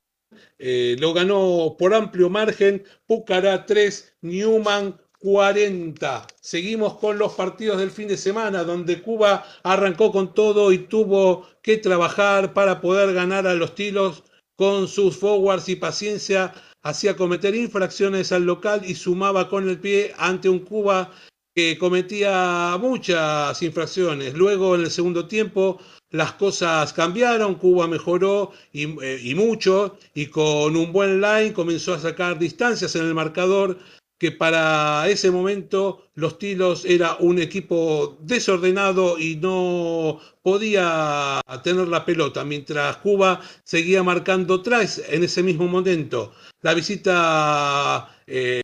eh, 0.63 0.96
lo 1.00 1.13
ganó 1.13 1.76
por 1.78 1.94
amplio 1.94 2.30
margen, 2.30 2.84
Pucará 3.08 3.65
3, 3.65 4.17
Newman 4.22 5.00
40. 5.21 6.27
Seguimos 6.41 6.95
con 6.95 7.17
los 7.17 7.34
partidos 7.34 7.77
del 7.77 7.91
fin 7.91 8.07
de 8.07 8.17
semana, 8.17 8.63
donde 8.63 9.01
Cuba 9.01 9.45
arrancó 9.63 10.12
con 10.12 10.34
todo 10.34 10.71
y 10.71 10.79
tuvo 10.79 11.47
que 11.62 11.77
trabajar 11.77 12.53
para 12.53 12.81
poder 12.81 13.13
ganar 13.13 13.45
a 13.47 13.53
los 13.53 13.75
tilos 13.75 14.23
con 14.55 14.88
sus 14.88 15.17
forwards 15.17 15.69
y 15.69 15.75
paciencia, 15.75 16.53
hacía 16.84 17.15
cometer 17.15 17.55
infracciones 17.55 18.31
al 18.31 18.43
local 18.43 18.81
y 18.86 18.95
sumaba 18.95 19.47
con 19.47 19.69
el 19.69 19.79
pie 19.79 20.13
ante 20.17 20.49
un 20.49 20.60
Cuba 20.60 21.12
que 21.55 21.77
cometía 21.77 22.77
muchas 22.79 23.62
infracciones. 23.62 24.34
Luego, 24.34 24.75
en 24.75 24.81
el 24.81 24.91
segundo 24.91 25.27
tiempo, 25.27 25.79
las 26.10 26.34
cosas 26.34 26.93
cambiaron, 26.93 27.55
Cuba 27.55 27.88
mejoró 27.88 28.51
y, 28.71 28.84
eh, 29.03 29.19
y, 29.23 29.36
mucho, 29.36 29.97
y 30.13 30.27
con 30.27 30.75
un 30.75 30.91
buen 30.91 31.21
line 31.21 31.53
comenzó 31.53 31.93
a 31.93 31.99
sacar 31.99 32.39
distancias 32.39 32.95
en 32.95 33.05
el 33.05 33.13
marcador, 33.13 33.77
que 34.21 34.31
para 34.31 35.10
ese 35.10 35.31
momento 35.31 36.12
los 36.13 36.38
Tilos 36.38 36.86
era 36.86 37.15
un 37.15 37.39
equipo 37.39 38.19
desordenado 38.21 39.17
y 39.17 39.38
no 39.38 40.19
podía 40.43 41.41
tener 41.63 41.88
la 41.88 42.05
pelota, 42.05 42.45
mientras 42.45 42.97
Cuba 42.97 43.41
seguía 43.63 44.03
marcando 44.03 44.62
tries 44.62 45.01
en 45.10 45.23
ese 45.23 45.41
mismo 45.41 45.67
momento. 45.67 46.34
La 46.62 46.75
visita 46.75 48.15
eh, 48.27 48.62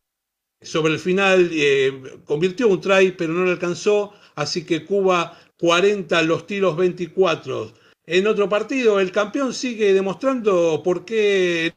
sobre 0.61 0.93
el 0.93 0.99
final 0.99 1.49
eh, 1.51 2.19
convirtió 2.23 2.67
un 2.67 2.79
try, 2.79 3.13
pero 3.17 3.33
no 3.33 3.43
le 3.43 3.53
alcanzó, 3.53 4.13
así 4.35 4.63
que 4.63 4.85
Cuba 4.85 5.39
40, 5.57 6.21
los 6.21 6.45
Tilos 6.45 6.77
24. 6.77 7.73
En 8.05 8.27
otro 8.27 8.47
partido, 8.47 8.99
el 8.99 9.11
campeón 9.11 9.55
sigue 9.55 9.91
demostrando 9.91 10.83
por 10.83 11.03
qué 11.03 11.73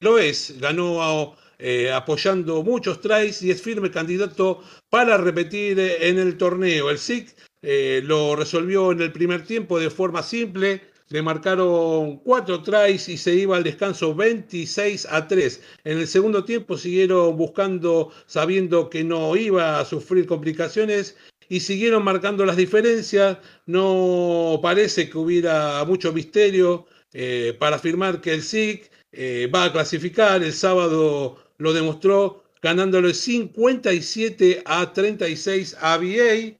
lo 0.00 0.18
es. 0.18 0.60
Ganó 0.60 1.02
a 1.02 1.45
eh, 1.58 1.90
apoyando 1.92 2.62
muchos 2.62 3.00
tries 3.00 3.42
y 3.42 3.50
es 3.50 3.62
firme 3.62 3.90
candidato 3.90 4.62
para 4.90 5.16
repetir 5.16 5.78
en 5.78 6.18
el 6.18 6.36
torneo. 6.36 6.90
El 6.90 6.98
SIC 6.98 7.34
eh, 7.62 8.00
lo 8.04 8.36
resolvió 8.36 8.92
en 8.92 9.00
el 9.00 9.12
primer 9.12 9.44
tiempo 9.44 9.78
de 9.78 9.90
forma 9.90 10.22
simple, 10.22 10.82
le 11.08 11.22
marcaron 11.22 12.18
cuatro 12.18 12.62
tries 12.62 13.08
y 13.08 13.16
se 13.16 13.34
iba 13.34 13.56
al 13.56 13.62
descanso 13.62 14.14
26 14.14 15.06
a 15.10 15.26
3. 15.28 15.62
En 15.84 15.98
el 15.98 16.06
segundo 16.08 16.44
tiempo 16.44 16.76
siguieron 16.76 17.36
buscando, 17.36 18.12
sabiendo 18.26 18.90
que 18.90 19.04
no 19.04 19.36
iba 19.36 19.78
a 19.78 19.84
sufrir 19.84 20.26
complicaciones 20.26 21.16
y 21.48 21.60
siguieron 21.60 22.04
marcando 22.04 22.44
las 22.44 22.56
diferencias. 22.56 23.38
No 23.66 24.58
parece 24.62 25.08
que 25.08 25.18
hubiera 25.18 25.84
mucho 25.84 26.12
misterio 26.12 26.86
eh, 27.12 27.56
para 27.58 27.76
afirmar 27.76 28.20
que 28.20 28.34
el 28.34 28.42
SIC 28.42 28.90
eh, 29.12 29.50
va 29.52 29.64
a 29.64 29.72
clasificar. 29.72 30.42
El 30.42 30.52
sábado 30.52 31.38
lo 31.58 31.72
demostró 31.72 32.44
ganándole 32.62 33.14
57 33.14 34.62
a 34.64 34.92
36 34.92 35.76
a 35.80 35.96
VA. 35.98 36.58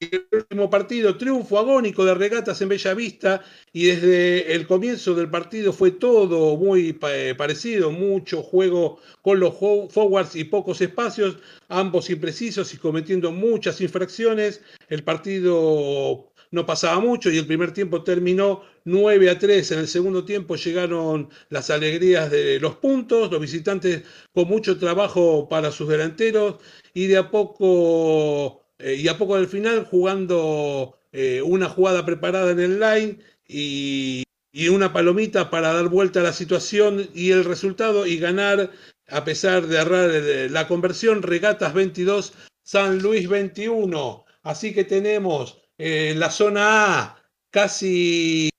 El 0.00 0.26
último 0.32 0.70
partido, 0.70 1.18
triunfo 1.18 1.58
agónico 1.58 2.06
de 2.06 2.14
regatas 2.14 2.62
en 2.62 2.70
Bellavista 2.70 3.44
y 3.70 3.84
desde 3.84 4.54
el 4.54 4.66
comienzo 4.66 5.14
del 5.14 5.28
partido 5.28 5.74
fue 5.74 5.90
todo 5.90 6.56
muy 6.56 6.94
parecido, 6.94 7.90
mucho 7.90 8.42
juego 8.42 8.98
con 9.20 9.38
los 9.40 9.54
forwards 9.58 10.36
y 10.36 10.44
pocos 10.44 10.80
espacios, 10.80 11.36
ambos 11.68 12.08
imprecisos 12.08 12.72
y 12.72 12.78
cometiendo 12.78 13.30
muchas 13.30 13.82
infracciones. 13.82 14.62
El 14.88 15.04
partido 15.04 16.32
no 16.50 16.64
pasaba 16.64 16.98
mucho 16.98 17.30
y 17.30 17.36
el 17.36 17.46
primer 17.46 17.72
tiempo 17.72 18.02
terminó 18.02 18.62
9 18.84 19.30
a 19.30 19.38
3 19.38 19.72
en 19.72 19.78
el 19.80 19.88
segundo 19.88 20.24
tiempo 20.24 20.56
llegaron 20.56 21.28
las 21.48 21.70
alegrías 21.70 22.30
de 22.30 22.60
los 22.60 22.76
puntos, 22.76 23.30
los 23.30 23.40
visitantes 23.40 24.02
con 24.32 24.48
mucho 24.48 24.78
trabajo 24.78 25.48
para 25.48 25.72
sus 25.72 25.88
delanteros 25.88 26.56
y 26.94 27.06
de 27.06 27.18
a 27.18 27.30
poco, 27.30 28.62
eh, 28.78 28.94
y 28.94 29.08
a 29.08 29.18
poco 29.18 29.36
del 29.36 29.48
final 29.48 29.84
jugando 29.84 30.98
eh, 31.12 31.42
una 31.42 31.68
jugada 31.68 32.04
preparada 32.04 32.52
en 32.52 32.60
el 32.60 32.80
line 32.80 33.18
y, 33.46 34.22
y 34.52 34.68
una 34.68 34.92
palomita 34.92 35.50
para 35.50 35.72
dar 35.72 35.88
vuelta 35.88 36.20
a 36.20 36.24
la 36.24 36.32
situación 36.32 37.08
y 37.14 37.30
el 37.30 37.44
resultado 37.44 38.06
y 38.06 38.18
ganar 38.18 38.70
a 39.10 39.24
pesar 39.24 39.66
de 39.66 39.78
errar 39.78 40.10
eh, 40.10 40.48
la 40.48 40.68
conversión, 40.68 41.22
Regatas 41.22 41.74
22, 41.74 42.32
San 42.62 42.98
Luis 42.98 43.28
21. 43.28 44.24
Así 44.42 44.72
que 44.72 44.84
tenemos 44.84 45.60
eh, 45.78 46.14
la 46.16 46.30
zona 46.30 46.98
A 46.98 47.22
casi, 47.50 48.49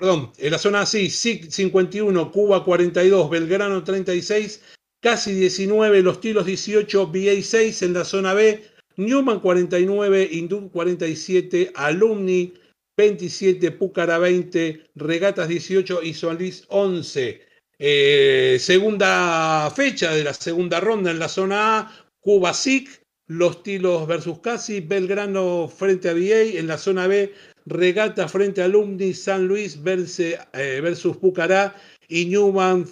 perdón, 0.00 0.32
en 0.38 0.50
la 0.50 0.58
zona 0.58 0.80
A 0.80 0.86
sí, 0.86 1.10
SIC 1.10 1.50
51, 1.50 2.32
Cuba 2.32 2.64
42, 2.64 3.28
Belgrano 3.28 3.84
36, 3.84 4.62
casi 5.00 5.34
19, 5.34 6.02
Los 6.02 6.22
Tilos 6.22 6.46
18, 6.46 7.06
VA 7.06 7.42
6 7.42 7.82
en 7.82 7.92
la 7.92 8.04
zona 8.06 8.32
B, 8.32 8.64
Newman 8.96 9.40
49, 9.40 10.28
Indum 10.32 10.70
47, 10.70 11.72
Alumni 11.74 12.54
27, 12.96 13.72
Púcara 13.72 14.18
20, 14.18 14.84
Regatas 14.94 15.48
18 15.48 16.02
y 16.02 16.16
Luis 16.38 16.64
11. 16.68 17.42
Eh, 17.78 18.56
segunda 18.58 19.70
fecha 19.76 20.14
de 20.14 20.24
la 20.24 20.32
segunda 20.32 20.80
ronda 20.80 21.10
en 21.10 21.18
la 21.18 21.28
zona 21.28 21.78
A, 21.78 22.06
Cuba 22.20 22.54
SIC, 22.54 22.88
Los 23.26 23.62
Tilos 23.62 24.06
versus 24.06 24.38
Casi, 24.38 24.80
Belgrano 24.80 25.68
frente 25.68 26.08
a 26.08 26.14
VA, 26.14 26.58
en 26.58 26.66
la 26.66 26.78
zona 26.78 27.06
B, 27.06 27.34
Regata 27.70 28.28
frente 28.28 28.60
a 28.60 28.64
Alumni, 28.64 29.14
San 29.14 29.46
Luis 29.46 29.80
versus, 29.80 30.18
eh, 30.18 30.80
versus 30.82 31.16
Pucará 31.16 31.74
y 32.08 32.26
Newman 32.26 32.86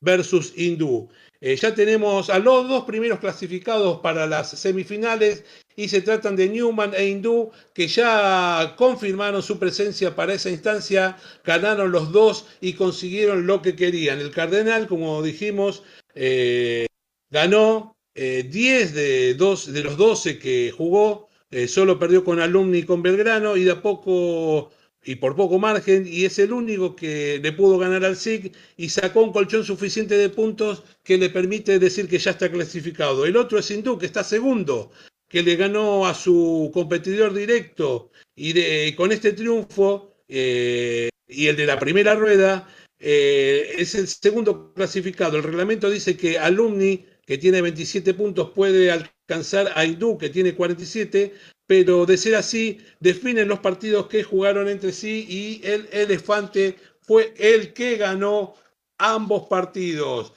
versus 0.00 0.52
Hindú. 0.56 1.08
Eh, 1.40 1.56
ya 1.56 1.74
tenemos 1.74 2.30
a 2.30 2.38
los 2.38 2.68
dos 2.68 2.84
primeros 2.84 3.18
clasificados 3.18 4.00
para 4.00 4.26
las 4.26 4.50
semifinales 4.50 5.44
y 5.76 5.88
se 5.88 6.00
tratan 6.00 6.36
de 6.36 6.48
Newman 6.48 6.94
e 6.94 7.08
Hindú 7.08 7.50
que 7.74 7.88
ya 7.88 8.74
confirmaron 8.76 9.42
su 9.42 9.58
presencia 9.58 10.14
para 10.14 10.34
esa 10.34 10.50
instancia, 10.50 11.16
ganaron 11.44 11.92
los 11.92 12.10
dos 12.10 12.46
y 12.60 12.72
consiguieron 12.72 13.46
lo 13.46 13.60
que 13.60 13.76
querían. 13.76 14.18
El 14.18 14.30
Cardenal, 14.30 14.86
como 14.86 15.22
dijimos, 15.22 15.82
eh, 16.14 16.86
ganó 17.30 17.96
eh, 18.14 18.46
10 18.48 18.94
de, 18.94 19.34
dos, 19.34 19.72
de 19.72 19.82
los 19.82 19.96
12 19.96 20.38
que 20.38 20.70
jugó, 20.70 21.28
eh, 21.52 21.68
solo 21.68 21.98
perdió 21.98 22.24
con 22.24 22.40
Alumni 22.40 22.78
y 22.78 22.82
con 22.82 23.02
Belgrano 23.02 23.56
y 23.56 23.64
de 23.64 23.72
a 23.72 23.82
poco 23.82 24.70
y 25.04 25.16
por 25.16 25.36
poco 25.36 25.58
margen, 25.58 26.06
y 26.06 26.24
es 26.24 26.38
el 26.38 26.52
único 26.52 26.94
que 26.94 27.40
le 27.42 27.52
pudo 27.52 27.78
ganar 27.78 28.04
al 28.04 28.16
SIC 28.16 28.54
y 28.76 28.88
sacó 28.88 29.22
un 29.22 29.32
colchón 29.32 29.64
suficiente 29.64 30.16
de 30.16 30.28
puntos 30.28 30.84
que 31.02 31.18
le 31.18 31.28
permite 31.28 31.78
decir 31.78 32.08
que 32.08 32.18
ya 32.18 32.30
está 32.30 32.50
clasificado. 32.50 33.26
El 33.26 33.36
otro 33.36 33.58
es 33.58 33.70
Hindú, 33.70 33.98
que 33.98 34.06
está 34.06 34.22
segundo, 34.22 34.92
que 35.28 35.42
le 35.42 35.56
ganó 35.56 36.06
a 36.06 36.14
su 36.14 36.70
competidor 36.72 37.34
directo, 37.34 38.10
y 38.36 38.52
de, 38.52 38.94
con 38.96 39.12
este 39.12 39.32
triunfo 39.32 40.14
eh, 40.28 41.10
y 41.28 41.48
el 41.48 41.56
de 41.56 41.66
la 41.66 41.78
primera 41.78 42.14
rueda, 42.14 42.68
eh, 42.98 43.74
es 43.78 43.94
el 43.96 44.06
segundo 44.06 44.72
clasificado. 44.72 45.36
El 45.36 45.42
reglamento 45.42 45.90
dice 45.90 46.16
que 46.16 46.38
Alumni, 46.38 47.04
que 47.32 47.38
tiene 47.38 47.62
27 47.62 48.12
puntos, 48.12 48.50
puede 48.50 48.92
alcanzar 48.92 49.72
a 49.74 49.86
Hindú, 49.86 50.18
que 50.18 50.28
tiene 50.28 50.54
47, 50.54 51.32
pero 51.66 52.04
de 52.04 52.18
ser 52.18 52.34
así, 52.34 52.78
definen 53.00 53.48
los 53.48 53.60
partidos 53.60 54.06
que 54.08 54.22
jugaron 54.22 54.68
entre 54.68 54.92
sí 54.92 55.24
y 55.26 55.66
el 55.66 55.88
elefante 55.92 56.76
fue 57.00 57.32
el 57.38 57.72
que 57.72 57.96
ganó 57.96 58.54
ambos 58.98 59.48
partidos. 59.48 60.34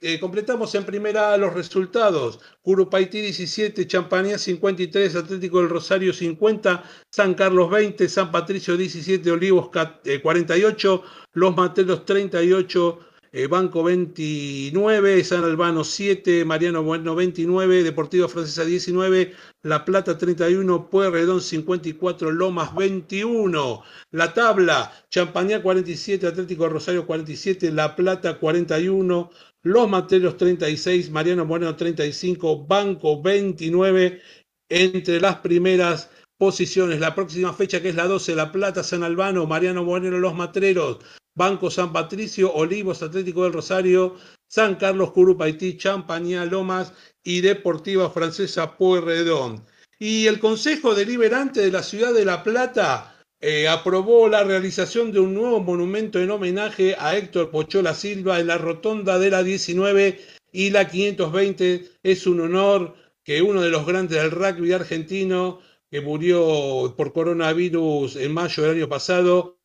Eh, 0.00 0.18
completamos 0.18 0.74
en 0.74 0.86
primera 0.86 1.36
los 1.36 1.52
resultados. 1.52 2.40
Curupaití 2.62 3.20
17, 3.20 3.86
Champañá 3.86 4.38
53, 4.38 5.14
Atlético 5.14 5.58
del 5.58 5.68
Rosario 5.68 6.14
50, 6.14 6.82
San 7.10 7.34
Carlos 7.34 7.68
20, 7.68 8.08
San 8.08 8.32
Patricio 8.32 8.78
17, 8.78 9.30
Olivos 9.30 9.68
eh, 10.06 10.22
48, 10.22 11.02
Los 11.34 11.54
Materos 11.54 12.06
38, 12.06 13.11
eh, 13.32 13.46
Banco 13.46 13.82
29, 13.82 15.24
San 15.24 15.42
Albano 15.44 15.84
7, 15.84 16.44
Mariano 16.44 16.82
Bueno 16.82 17.14
29, 17.14 17.82
Deportivo 17.82 18.28
Francesa 18.28 18.64
19, 18.64 19.34
La 19.62 19.86
Plata 19.86 20.18
31, 20.18 20.90
Pueyrredón 20.90 21.40
54, 21.40 22.30
Lomas 22.30 22.74
21. 22.74 23.82
La 24.10 24.34
tabla, 24.34 24.92
Champañá 25.08 25.62
47, 25.62 26.26
Atlético 26.26 26.68
Rosario 26.68 27.06
47, 27.06 27.72
La 27.72 27.96
Plata 27.96 28.38
41, 28.38 29.30
Los 29.62 29.88
Materos 29.88 30.36
36, 30.36 31.10
Mariano 31.10 31.46
Bueno 31.46 31.74
35, 31.74 32.66
Banco 32.66 33.22
29, 33.22 34.20
entre 34.68 35.20
las 35.22 35.36
primeras 35.36 36.10
posiciones. 36.36 37.00
La 37.00 37.14
próxima 37.14 37.54
fecha 37.54 37.80
que 37.80 37.88
es 37.88 37.94
la 37.94 38.06
12, 38.06 38.34
La 38.34 38.52
Plata, 38.52 38.82
San 38.82 39.04
Albano, 39.04 39.46
Mariano 39.46 39.84
Moreno, 39.84 40.18
Los 40.18 40.34
Matreros, 40.34 40.98
Banco 41.34 41.70
San 41.70 41.92
Patricio, 41.92 42.52
Olivos, 42.52 43.02
Atlético 43.02 43.44
del 43.44 43.52
Rosario, 43.52 44.16
San 44.48 44.76
Carlos, 44.76 45.12
Curupaití, 45.12 45.76
Champañá, 45.76 46.44
Lomas 46.44 46.92
y 47.24 47.40
Deportiva 47.40 48.10
Francesa 48.10 48.76
Pueyrredón. 48.76 49.64
Y 49.98 50.26
el 50.26 50.40
Consejo 50.40 50.94
Deliberante 50.94 51.60
de 51.60 51.70
la 51.70 51.82
Ciudad 51.82 52.12
de 52.12 52.24
La 52.24 52.42
Plata 52.42 53.12
eh, 53.40 53.66
aprobó 53.66 54.28
la 54.28 54.44
realización 54.44 55.10
de 55.10 55.20
un 55.20 55.34
nuevo 55.34 55.60
monumento 55.60 56.20
en 56.20 56.30
homenaje 56.30 56.94
a 56.98 57.16
Héctor 57.16 57.50
Pochola 57.50 57.94
Silva 57.94 58.38
en 58.38 58.48
la 58.48 58.58
rotonda 58.58 59.18
de 59.18 59.30
la 59.30 59.42
19 59.42 60.20
y 60.52 60.70
la 60.70 60.88
520. 60.88 61.88
Es 62.02 62.26
un 62.26 62.40
honor 62.40 62.94
que 63.24 63.42
uno 63.42 63.62
de 63.62 63.70
los 63.70 63.86
grandes 63.86 64.20
del 64.20 64.30
rugby 64.30 64.72
argentino, 64.72 65.60
que 65.90 66.00
murió 66.00 66.94
por 66.96 67.12
coronavirus 67.12 68.16
en 68.16 68.32
mayo 68.32 68.62
del 68.62 68.76
año 68.76 68.88
pasado, 68.88 69.58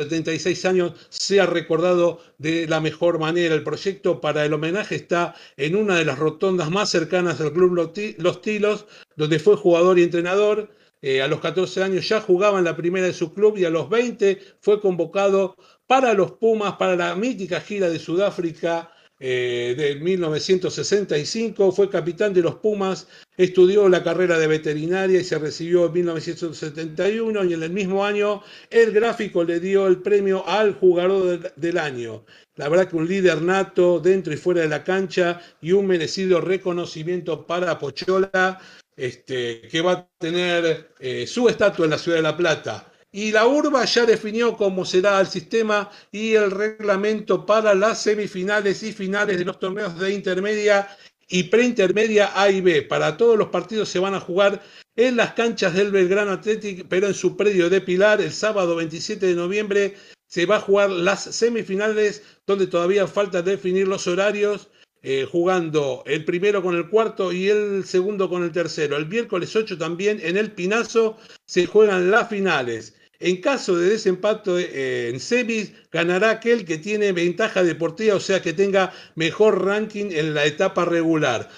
76 0.00 0.64
años, 0.64 0.92
sea 1.10 1.44
recordado 1.44 2.20
de 2.38 2.66
la 2.66 2.80
mejor 2.80 3.18
manera. 3.18 3.54
El 3.54 3.62
proyecto 3.62 4.20
para 4.20 4.46
el 4.46 4.54
homenaje 4.54 4.94
está 4.94 5.34
en 5.58 5.76
una 5.76 5.96
de 5.96 6.06
las 6.06 6.18
rotondas 6.18 6.70
más 6.70 6.88
cercanas 6.88 7.40
al 7.40 7.52
Club 7.52 7.92
Los 8.18 8.40
Tilos, 8.40 8.86
donde 9.16 9.38
fue 9.38 9.56
jugador 9.56 9.98
y 9.98 10.02
entrenador. 10.02 10.70
Eh, 11.02 11.22
a 11.22 11.28
los 11.28 11.40
14 11.40 11.82
años 11.82 12.08
ya 12.08 12.20
jugaba 12.20 12.58
en 12.58 12.64
la 12.64 12.76
primera 12.76 13.06
de 13.06 13.14
su 13.14 13.32
club 13.32 13.56
y 13.56 13.64
a 13.64 13.70
los 13.70 13.88
20 13.88 14.38
fue 14.60 14.80
convocado 14.80 15.56
para 15.86 16.12
los 16.12 16.32
Pumas, 16.32 16.74
para 16.74 16.94
la 16.94 17.14
mítica 17.14 17.60
gira 17.60 17.88
de 17.88 17.98
Sudáfrica 17.98 18.90
eh, 19.22 19.74
de 19.76 19.96
1965. 19.96 21.72
Fue 21.72 21.90
capitán 21.90 22.32
de 22.32 22.40
los 22.40 22.54
Pumas, 22.54 23.06
estudió 23.36 23.86
la 23.90 24.02
carrera 24.02 24.38
de 24.38 24.46
veterinaria 24.46 25.20
y 25.20 25.24
se 25.24 25.38
recibió 25.38 25.86
en 25.86 25.92
1971 25.92 27.44
y 27.44 27.52
en 27.52 27.62
el 27.62 27.70
mismo 27.70 28.02
año 28.02 28.42
el 28.70 28.92
gráfico 28.92 29.44
le 29.44 29.60
dio 29.60 29.86
el 29.86 29.98
premio 29.98 30.48
al 30.48 30.72
jugador 30.74 31.52
del, 31.54 31.78
año. 31.78 32.24
La 32.56 32.70
verdad 32.70 32.88
que 32.88 32.96
un 32.96 33.06
líder 33.06 33.42
nato 33.42 34.00
dentro 34.00 34.32
y 34.32 34.38
fuera 34.38 34.62
de 34.62 34.68
la 34.68 34.84
cancha 34.84 35.42
y 35.60 35.72
un 35.72 35.86
merecido 35.86 36.40
reconocimiento 36.40 37.46
para 37.46 37.78
Pochola, 37.78 38.58
este, 38.96 39.68
que 39.68 39.82
va 39.82 39.92
a 39.92 40.08
tener 40.18 40.94
eh, 40.98 41.26
su 41.26 41.46
estatua 41.48 41.84
en 41.84 41.90
la 41.90 41.98
ciudad 41.98 42.16
de 42.16 42.22
La 42.22 42.36
Plata. 42.36 42.90
Y 43.12 43.32
la 43.32 43.46
urba 43.46 43.84
ya 43.84 44.06
definió 44.06 44.56
cómo 44.56 44.84
será 44.84 45.20
el 45.20 45.26
sistema 45.26 45.90
y 46.12 46.34
el 46.34 46.50
reglamento 46.50 47.44
para 47.44 47.74
las 47.74 48.02
semifinales 48.02 48.82
y 48.84 48.92
finales 48.92 49.38
de 49.38 49.44
los 49.44 49.58
torneos 49.58 49.98
de 49.98 50.12
intermedia 50.12 50.88
y 51.28 51.44
preintermedia 51.44 52.30
A 52.40 52.50
y 52.50 52.60
B. 52.60 52.82
Para 52.82 53.16
todos 53.16 53.36
los 53.36 53.48
partidos 53.48 53.88
se 53.88 53.98
van 53.98 54.14
a 54.14 54.20
jugar 54.20 54.62
en 54.96 55.16
las 55.16 55.32
canchas 55.32 55.74
del 55.74 55.90
Belgrano 55.90 56.32
Athletic, 56.32 56.86
pero 56.88 57.06
en 57.06 57.14
su 57.14 57.36
predio 57.36 57.70
de 57.70 57.80
Pilar, 57.80 58.20
el 58.20 58.32
sábado 58.32 58.76
27 58.76 59.26
de 59.26 59.34
noviembre 59.34 59.94
se 60.26 60.46
va 60.46 60.56
a 60.56 60.60
jugar 60.60 60.90
las 60.90 61.22
semifinales, 61.24 62.22
donde 62.46 62.66
todavía 62.66 63.06
falta 63.06 63.42
definir 63.42 63.88
los 63.88 64.06
horarios, 64.06 64.68
eh, 65.02 65.26
jugando 65.30 66.02
el 66.06 66.24
primero 66.24 66.62
con 66.62 66.76
el 66.76 66.88
cuarto 66.88 67.32
y 67.32 67.48
el 67.48 67.84
segundo 67.84 68.28
con 68.28 68.44
el 68.44 68.52
tercero. 68.52 68.96
El 68.96 69.08
miércoles 69.08 69.56
8 69.56 69.78
también 69.78 70.20
en 70.22 70.36
el 70.36 70.52
Pinazo 70.52 71.16
se 71.46 71.66
juegan 71.66 72.10
las 72.10 72.28
finales. 72.28 72.99
En 73.20 73.36
caso 73.42 73.76
de 73.76 73.90
desempate 73.90 74.50
eh, 74.50 75.10
en 75.10 75.20
semis, 75.20 75.72
ganará 75.92 76.30
aquel 76.30 76.64
que 76.64 76.78
tiene 76.78 77.12
ventaja 77.12 77.62
deportiva, 77.62 78.16
o 78.16 78.20
sea 78.20 78.40
que 78.40 78.54
tenga 78.54 78.94
mejor 79.14 79.62
ranking 79.62 80.06
en 80.10 80.32
la 80.32 80.46
etapa 80.46 80.86
regular. 80.86 81.50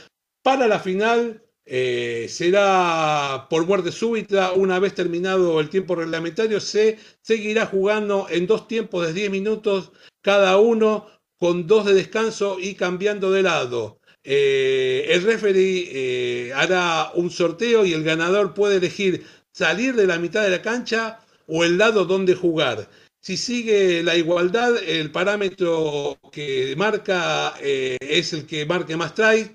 Para 0.42 0.66
la 0.66 0.81
final 0.81 1.44
eh, 1.64 2.27
será 2.29 3.46
por 3.48 3.64
muerte 3.64 3.92
súbita, 3.92 4.53
una 4.55 4.81
vez 4.81 4.94
terminado 4.94 5.61
el 5.61 5.68
tiempo 5.68 5.94
reglamentario, 5.94 6.59
se 6.59 6.98
seguirá 7.20 7.66
jugando 7.66 8.27
en 8.29 8.48
dos 8.48 8.66
tiempos 8.66 9.07
de 9.07 9.12
10 9.12 9.31
minutos 9.31 9.92
cada 10.20 10.59
uno, 10.59 11.07
con 11.38 11.68
dos 11.68 11.87
de 11.87 11.94
descanso 11.94 12.59
y 12.59 12.75
cambiando 12.75 13.31
de 13.31 13.42
lado. 13.42 14.01
Eh, 14.25 15.07
el 15.11 15.22
referee 15.22 16.53
hará 16.55 17.12
un 17.14 17.31
sorteo 17.31 17.85
y 17.85 17.92
el 17.92 18.03
ganador 18.03 18.53
puede 18.53 18.77
elegir 18.77 19.25
salir 19.53 19.94
de 19.94 20.07
la 20.07 20.18
mitad 20.18 20.42
de 20.42 20.51
la 20.51 20.62
cancha 20.62 21.20
o 21.46 21.64
el 21.64 21.78
lado 21.78 22.05
donde 22.05 22.35
jugar. 22.35 22.88
Si 23.20 23.37
sigue 23.37 24.02
la 24.02 24.16
igualdad, 24.16 24.76
el 24.83 25.12
parámetro 25.12 26.18
que 26.33 26.74
marca 26.76 27.55
eh, 27.61 27.96
es 28.00 28.33
el 28.33 28.46
que 28.46 28.66
marque 28.66 28.96
más 28.96 29.14
try, 29.14 29.50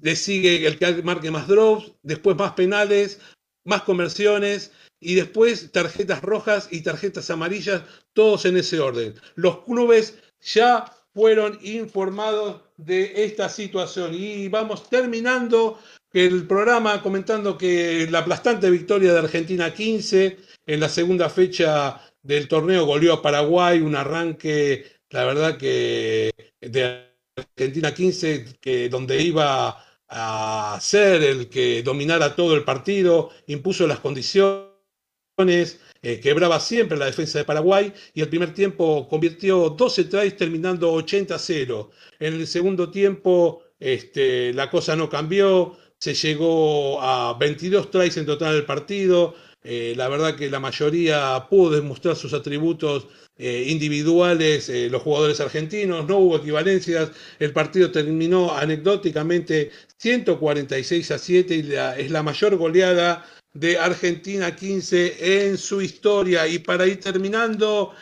le 0.00 0.16
sigue 0.16 0.66
el 0.66 0.78
que 0.78 1.02
marque 1.02 1.30
más 1.30 1.46
drops, 1.46 1.92
después 2.02 2.36
más 2.36 2.52
penales, 2.52 3.20
más 3.64 3.82
conversiones 3.82 4.72
y 5.00 5.14
después 5.14 5.70
tarjetas 5.70 6.22
rojas 6.22 6.68
y 6.70 6.80
tarjetas 6.82 7.30
amarillas, 7.30 7.82
todos 8.14 8.44
en 8.46 8.56
ese 8.56 8.80
orden. 8.80 9.14
Los 9.36 9.64
clubes 9.64 10.18
ya 10.40 10.84
fueron 11.14 11.58
informados 11.62 12.62
de 12.76 13.24
esta 13.24 13.48
situación 13.48 14.12
y 14.14 14.48
vamos 14.48 14.90
terminando 14.90 15.78
el 16.12 16.46
programa 16.46 17.02
comentando 17.02 17.56
que 17.56 18.08
la 18.10 18.20
aplastante 18.20 18.70
victoria 18.70 19.12
de 19.12 19.18
Argentina 19.20 19.72
15 19.72 20.36
en 20.66 20.80
la 20.80 20.88
segunda 20.88 21.28
fecha 21.28 22.00
del 22.22 22.48
torneo 22.48 22.86
goleó 22.86 23.14
a 23.14 23.22
Paraguay, 23.22 23.80
un 23.80 23.96
arranque, 23.96 24.84
la 25.10 25.24
verdad 25.24 25.58
que 25.58 26.30
de 26.60 27.04
Argentina 27.36 27.92
15, 27.92 28.58
que 28.60 28.88
donde 28.88 29.22
iba 29.22 29.84
a 30.08 30.78
ser 30.80 31.22
el 31.22 31.48
que 31.48 31.82
dominara 31.82 32.34
todo 32.34 32.54
el 32.54 32.64
partido, 32.64 33.30
impuso 33.46 33.86
las 33.86 34.00
condiciones, 34.00 35.80
eh, 36.02 36.20
quebraba 36.20 36.60
siempre 36.60 36.96
la 36.96 37.06
defensa 37.06 37.38
de 37.38 37.44
Paraguay 37.44 37.92
y 38.12 38.20
el 38.20 38.28
primer 38.28 38.54
tiempo 38.54 39.08
convirtió 39.08 39.70
12 39.70 40.04
tries 40.04 40.36
terminando 40.36 40.92
80 40.92 41.34
a 41.34 41.38
0. 41.38 41.90
En 42.20 42.34
el 42.34 42.46
segundo 42.46 42.90
tiempo 42.90 43.62
este, 43.80 44.52
la 44.52 44.70
cosa 44.70 44.94
no 44.96 45.08
cambió, 45.10 45.76
se 45.98 46.14
llegó 46.14 47.00
a 47.02 47.36
22 47.38 47.90
tries 47.90 48.16
en 48.16 48.26
total 48.26 48.54
del 48.54 48.64
partido. 48.64 49.34
Eh, 49.66 49.94
la 49.96 50.08
verdad 50.08 50.36
que 50.36 50.50
la 50.50 50.60
mayoría 50.60 51.46
pudo 51.48 51.70
demostrar 51.70 52.16
sus 52.16 52.34
atributos 52.34 53.06
eh, 53.38 53.64
individuales, 53.68 54.68
eh, 54.68 54.90
los 54.90 55.00
jugadores 55.00 55.40
argentinos, 55.40 56.06
no 56.06 56.18
hubo 56.18 56.36
equivalencias, 56.36 57.10
el 57.38 57.52
partido 57.54 57.90
terminó 57.90 58.54
anecdóticamente 58.54 59.70
146 59.96 61.10
a 61.10 61.18
7 61.18 61.56
y 61.56 61.72
es 62.02 62.10
la 62.10 62.22
mayor 62.22 62.56
goleada 62.56 63.24
de 63.54 63.78
Argentina 63.78 64.54
15 64.54 65.46
en 65.46 65.56
su 65.56 65.80
historia. 65.80 66.46
Y 66.46 66.58
para 66.58 66.86
ir 66.86 67.00
terminando, 67.00 67.92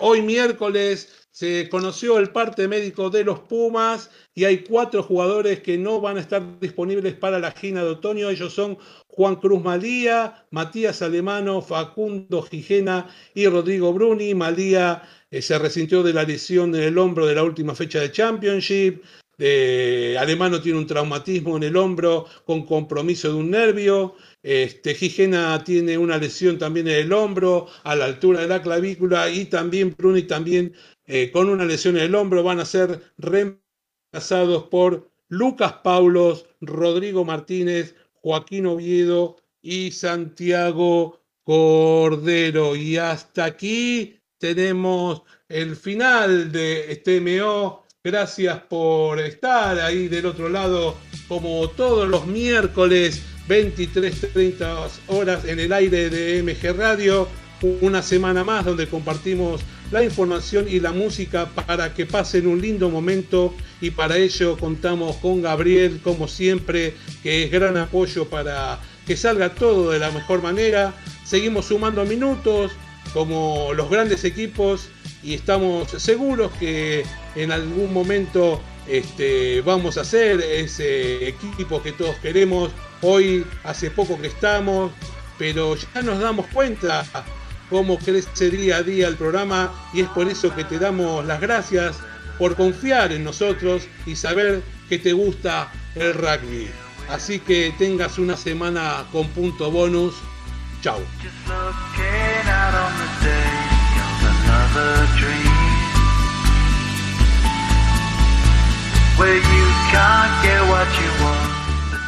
hoy 0.00 0.20
miércoles 0.20 1.28
se 1.30 1.68
conoció 1.70 2.18
el 2.18 2.30
parte 2.30 2.68
médico 2.68 3.08
de 3.08 3.24
los 3.24 3.40
Pumas 3.40 4.10
y 4.36 4.44
hay 4.44 4.58
cuatro 4.58 5.02
jugadores 5.02 5.60
que 5.60 5.78
no 5.78 5.98
van 5.98 6.18
a 6.18 6.20
estar 6.20 6.60
disponibles 6.60 7.14
para 7.14 7.38
la 7.38 7.52
gira 7.52 7.82
de 7.82 7.88
otoño. 7.88 8.28
Ellos 8.28 8.52
son 8.52 8.76
Juan 9.08 9.36
Cruz 9.36 9.64
Malía, 9.64 10.46
Matías 10.50 11.00
Alemano, 11.00 11.62
Facundo 11.62 12.42
Gijena 12.42 13.08
y 13.34 13.46
Rodrigo 13.46 13.94
Bruni. 13.94 14.34
Malía 14.34 15.02
eh, 15.30 15.40
se 15.40 15.58
resintió 15.58 16.02
de 16.02 16.12
la 16.12 16.24
lesión 16.24 16.74
en 16.74 16.82
el 16.82 16.98
hombro 16.98 17.26
de 17.26 17.34
la 17.34 17.44
última 17.44 17.74
fecha 17.74 17.98
de 18.00 18.12
Championship. 18.12 19.02
Eh, 19.38 20.16
Alemano 20.18 20.60
tiene 20.60 20.80
un 20.80 20.86
traumatismo 20.86 21.56
en 21.56 21.62
el 21.62 21.76
hombro 21.76 22.26
con 22.44 22.66
compromiso 22.66 23.28
de 23.28 23.34
un 23.36 23.50
nervio. 23.50 24.16
Este, 24.42 24.94
tiene 25.64 25.96
una 25.96 26.18
lesión 26.18 26.58
también 26.58 26.88
en 26.88 26.96
el 26.96 27.12
hombro, 27.14 27.68
a 27.84 27.96
la 27.96 28.04
altura 28.04 28.42
de 28.42 28.48
la 28.48 28.60
clavícula, 28.60 29.30
y 29.30 29.46
también 29.46 29.94
Bruni 29.96 30.24
también 30.24 30.74
eh, 31.06 31.30
con 31.30 31.48
una 31.48 31.64
lesión 31.64 31.96
en 31.96 32.02
el 32.02 32.14
hombro 32.14 32.42
van 32.42 32.60
a 32.60 32.66
ser 32.66 33.00
reemplazados 34.16 34.64
por 34.64 35.10
Lucas 35.28 35.74
Paulos, 35.84 36.46
Rodrigo 36.60 37.24
Martínez, 37.24 37.94
Joaquín 38.22 38.66
Oviedo 38.66 39.36
y 39.60 39.90
Santiago 39.90 41.20
Cordero. 41.44 42.76
Y 42.76 42.96
hasta 42.96 43.44
aquí 43.44 44.18
tenemos 44.38 45.22
el 45.48 45.76
final 45.76 46.50
de 46.50 47.02
TMO. 47.04 47.84
Gracias 48.02 48.58
por 48.62 49.20
estar 49.20 49.78
ahí 49.80 50.08
del 50.08 50.26
otro 50.26 50.48
lado, 50.48 50.96
como 51.28 51.68
todos 51.70 52.08
los 52.08 52.26
miércoles, 52.26 53.22
23.30 53.48 54.88
horas 55.08 55.44
en 55.44 55.60
el 55.60 55.72
aire 55.72 56.08
de 56.08 56.42
MG 56.42 56.74
Radio. 56.74 57.28
Una 57.80 58.00
semana 58.00 58.44
más 58.44 58.64
donde 58.64 58.86
compartimos 58.86 59.60
la 59.90 60.02
información 60.02 60.66
y 60.68 60.80
la 60.80 60.92
música 60.92 61.46
para 61.46 61.94
que 61.94 62.06
pasen 62.06 62.46
un 62.46 62.60
lindo 62.60 62.90
momento 62.90 63.54
y 63.80 63.90
para 63.90 64.16
ello 64.16 64.56
contamos 64.56 65.16
con 65.16 65.42
Gabriel, 65.42 66.00
como 66.02 66.28
siempre, 66.28 66.94
que 67.22 67.44
es 67.44 67.50
gran 67.50 67.76
apoyo 67.76 68.28
para 68.28 68.80
que 69.06 69.16
salga 69.16 69.54
todo 69.54 69.90
de 69.90 69.98
la 69.98 70.10
mejor 70.10 70.42
manera. 70.42 70.94
Seguimos 71.24 71.66
sumando 71.66 72.04
minutos 72.04 72.72
como 73.12 73.72
los 73.74 73.88
grandes 73.88 74.24
equipos 74.24 74.88
y 75.22 75.34
estamos 75.34 75.90
seguros 75.90 76.50
que 76.58 77.04
en 77.34 77.52
algún 77.52 77.92
momento 77.92 78.60
este, 78.88 79.60
vamos 79.62 79.96
a 79.98 80.04
ser 80.04 80.40
ese 80.40 81.28
equipo 81.28 81.82
que 81.82 81.92
todos 81.92 82.16
queremos. 82.16 82.72
Hoy 83.02 83.44
hace 83.62 83.90
poco 83.90 84.20
que 84.20 84.28
estamos, 84.28 84.90
pero 85.38 85.76
ya 85.76 86.02
nos 86.02 86.18
damos 86.18 86.46
cuenta 86.46 87.04
cómo 87.70 87.98
crece 87.98 88.50
día 88.50 88.78
a 88.78 88.82
día 88.82 89.08
el 89.08 89.16
programa 89.16 89.72
y 89.92 90.00
es 90.00 90.08
por 90.08 90.28
eso 90.28 90.54
que 90.54 90.64
te 90.64 90.78
damos 90.78 91.24
las 91.24 91.40
gracias 91.40 91.96
por 92.38 92.54
confiar 92.54 93.12
en 93.12 93.24
nosotros 93.24 93.88
y 94.04 94.16
saber 94.16 94.62
que 94.88 94.98
te 94.98 95.12
gusta 95.12 95.72
el 95.94 96.14
rugby. 96.14 96.68
Así 97.08 97.38
que 97.38 97.72
tengas 97.78 98.18
una 98.18 98.36
semana 98.36 99.04
con 99.12 99.28
punto 99.28 99.70
bonus. 99.70 100.14
Chao. 100.82 101.00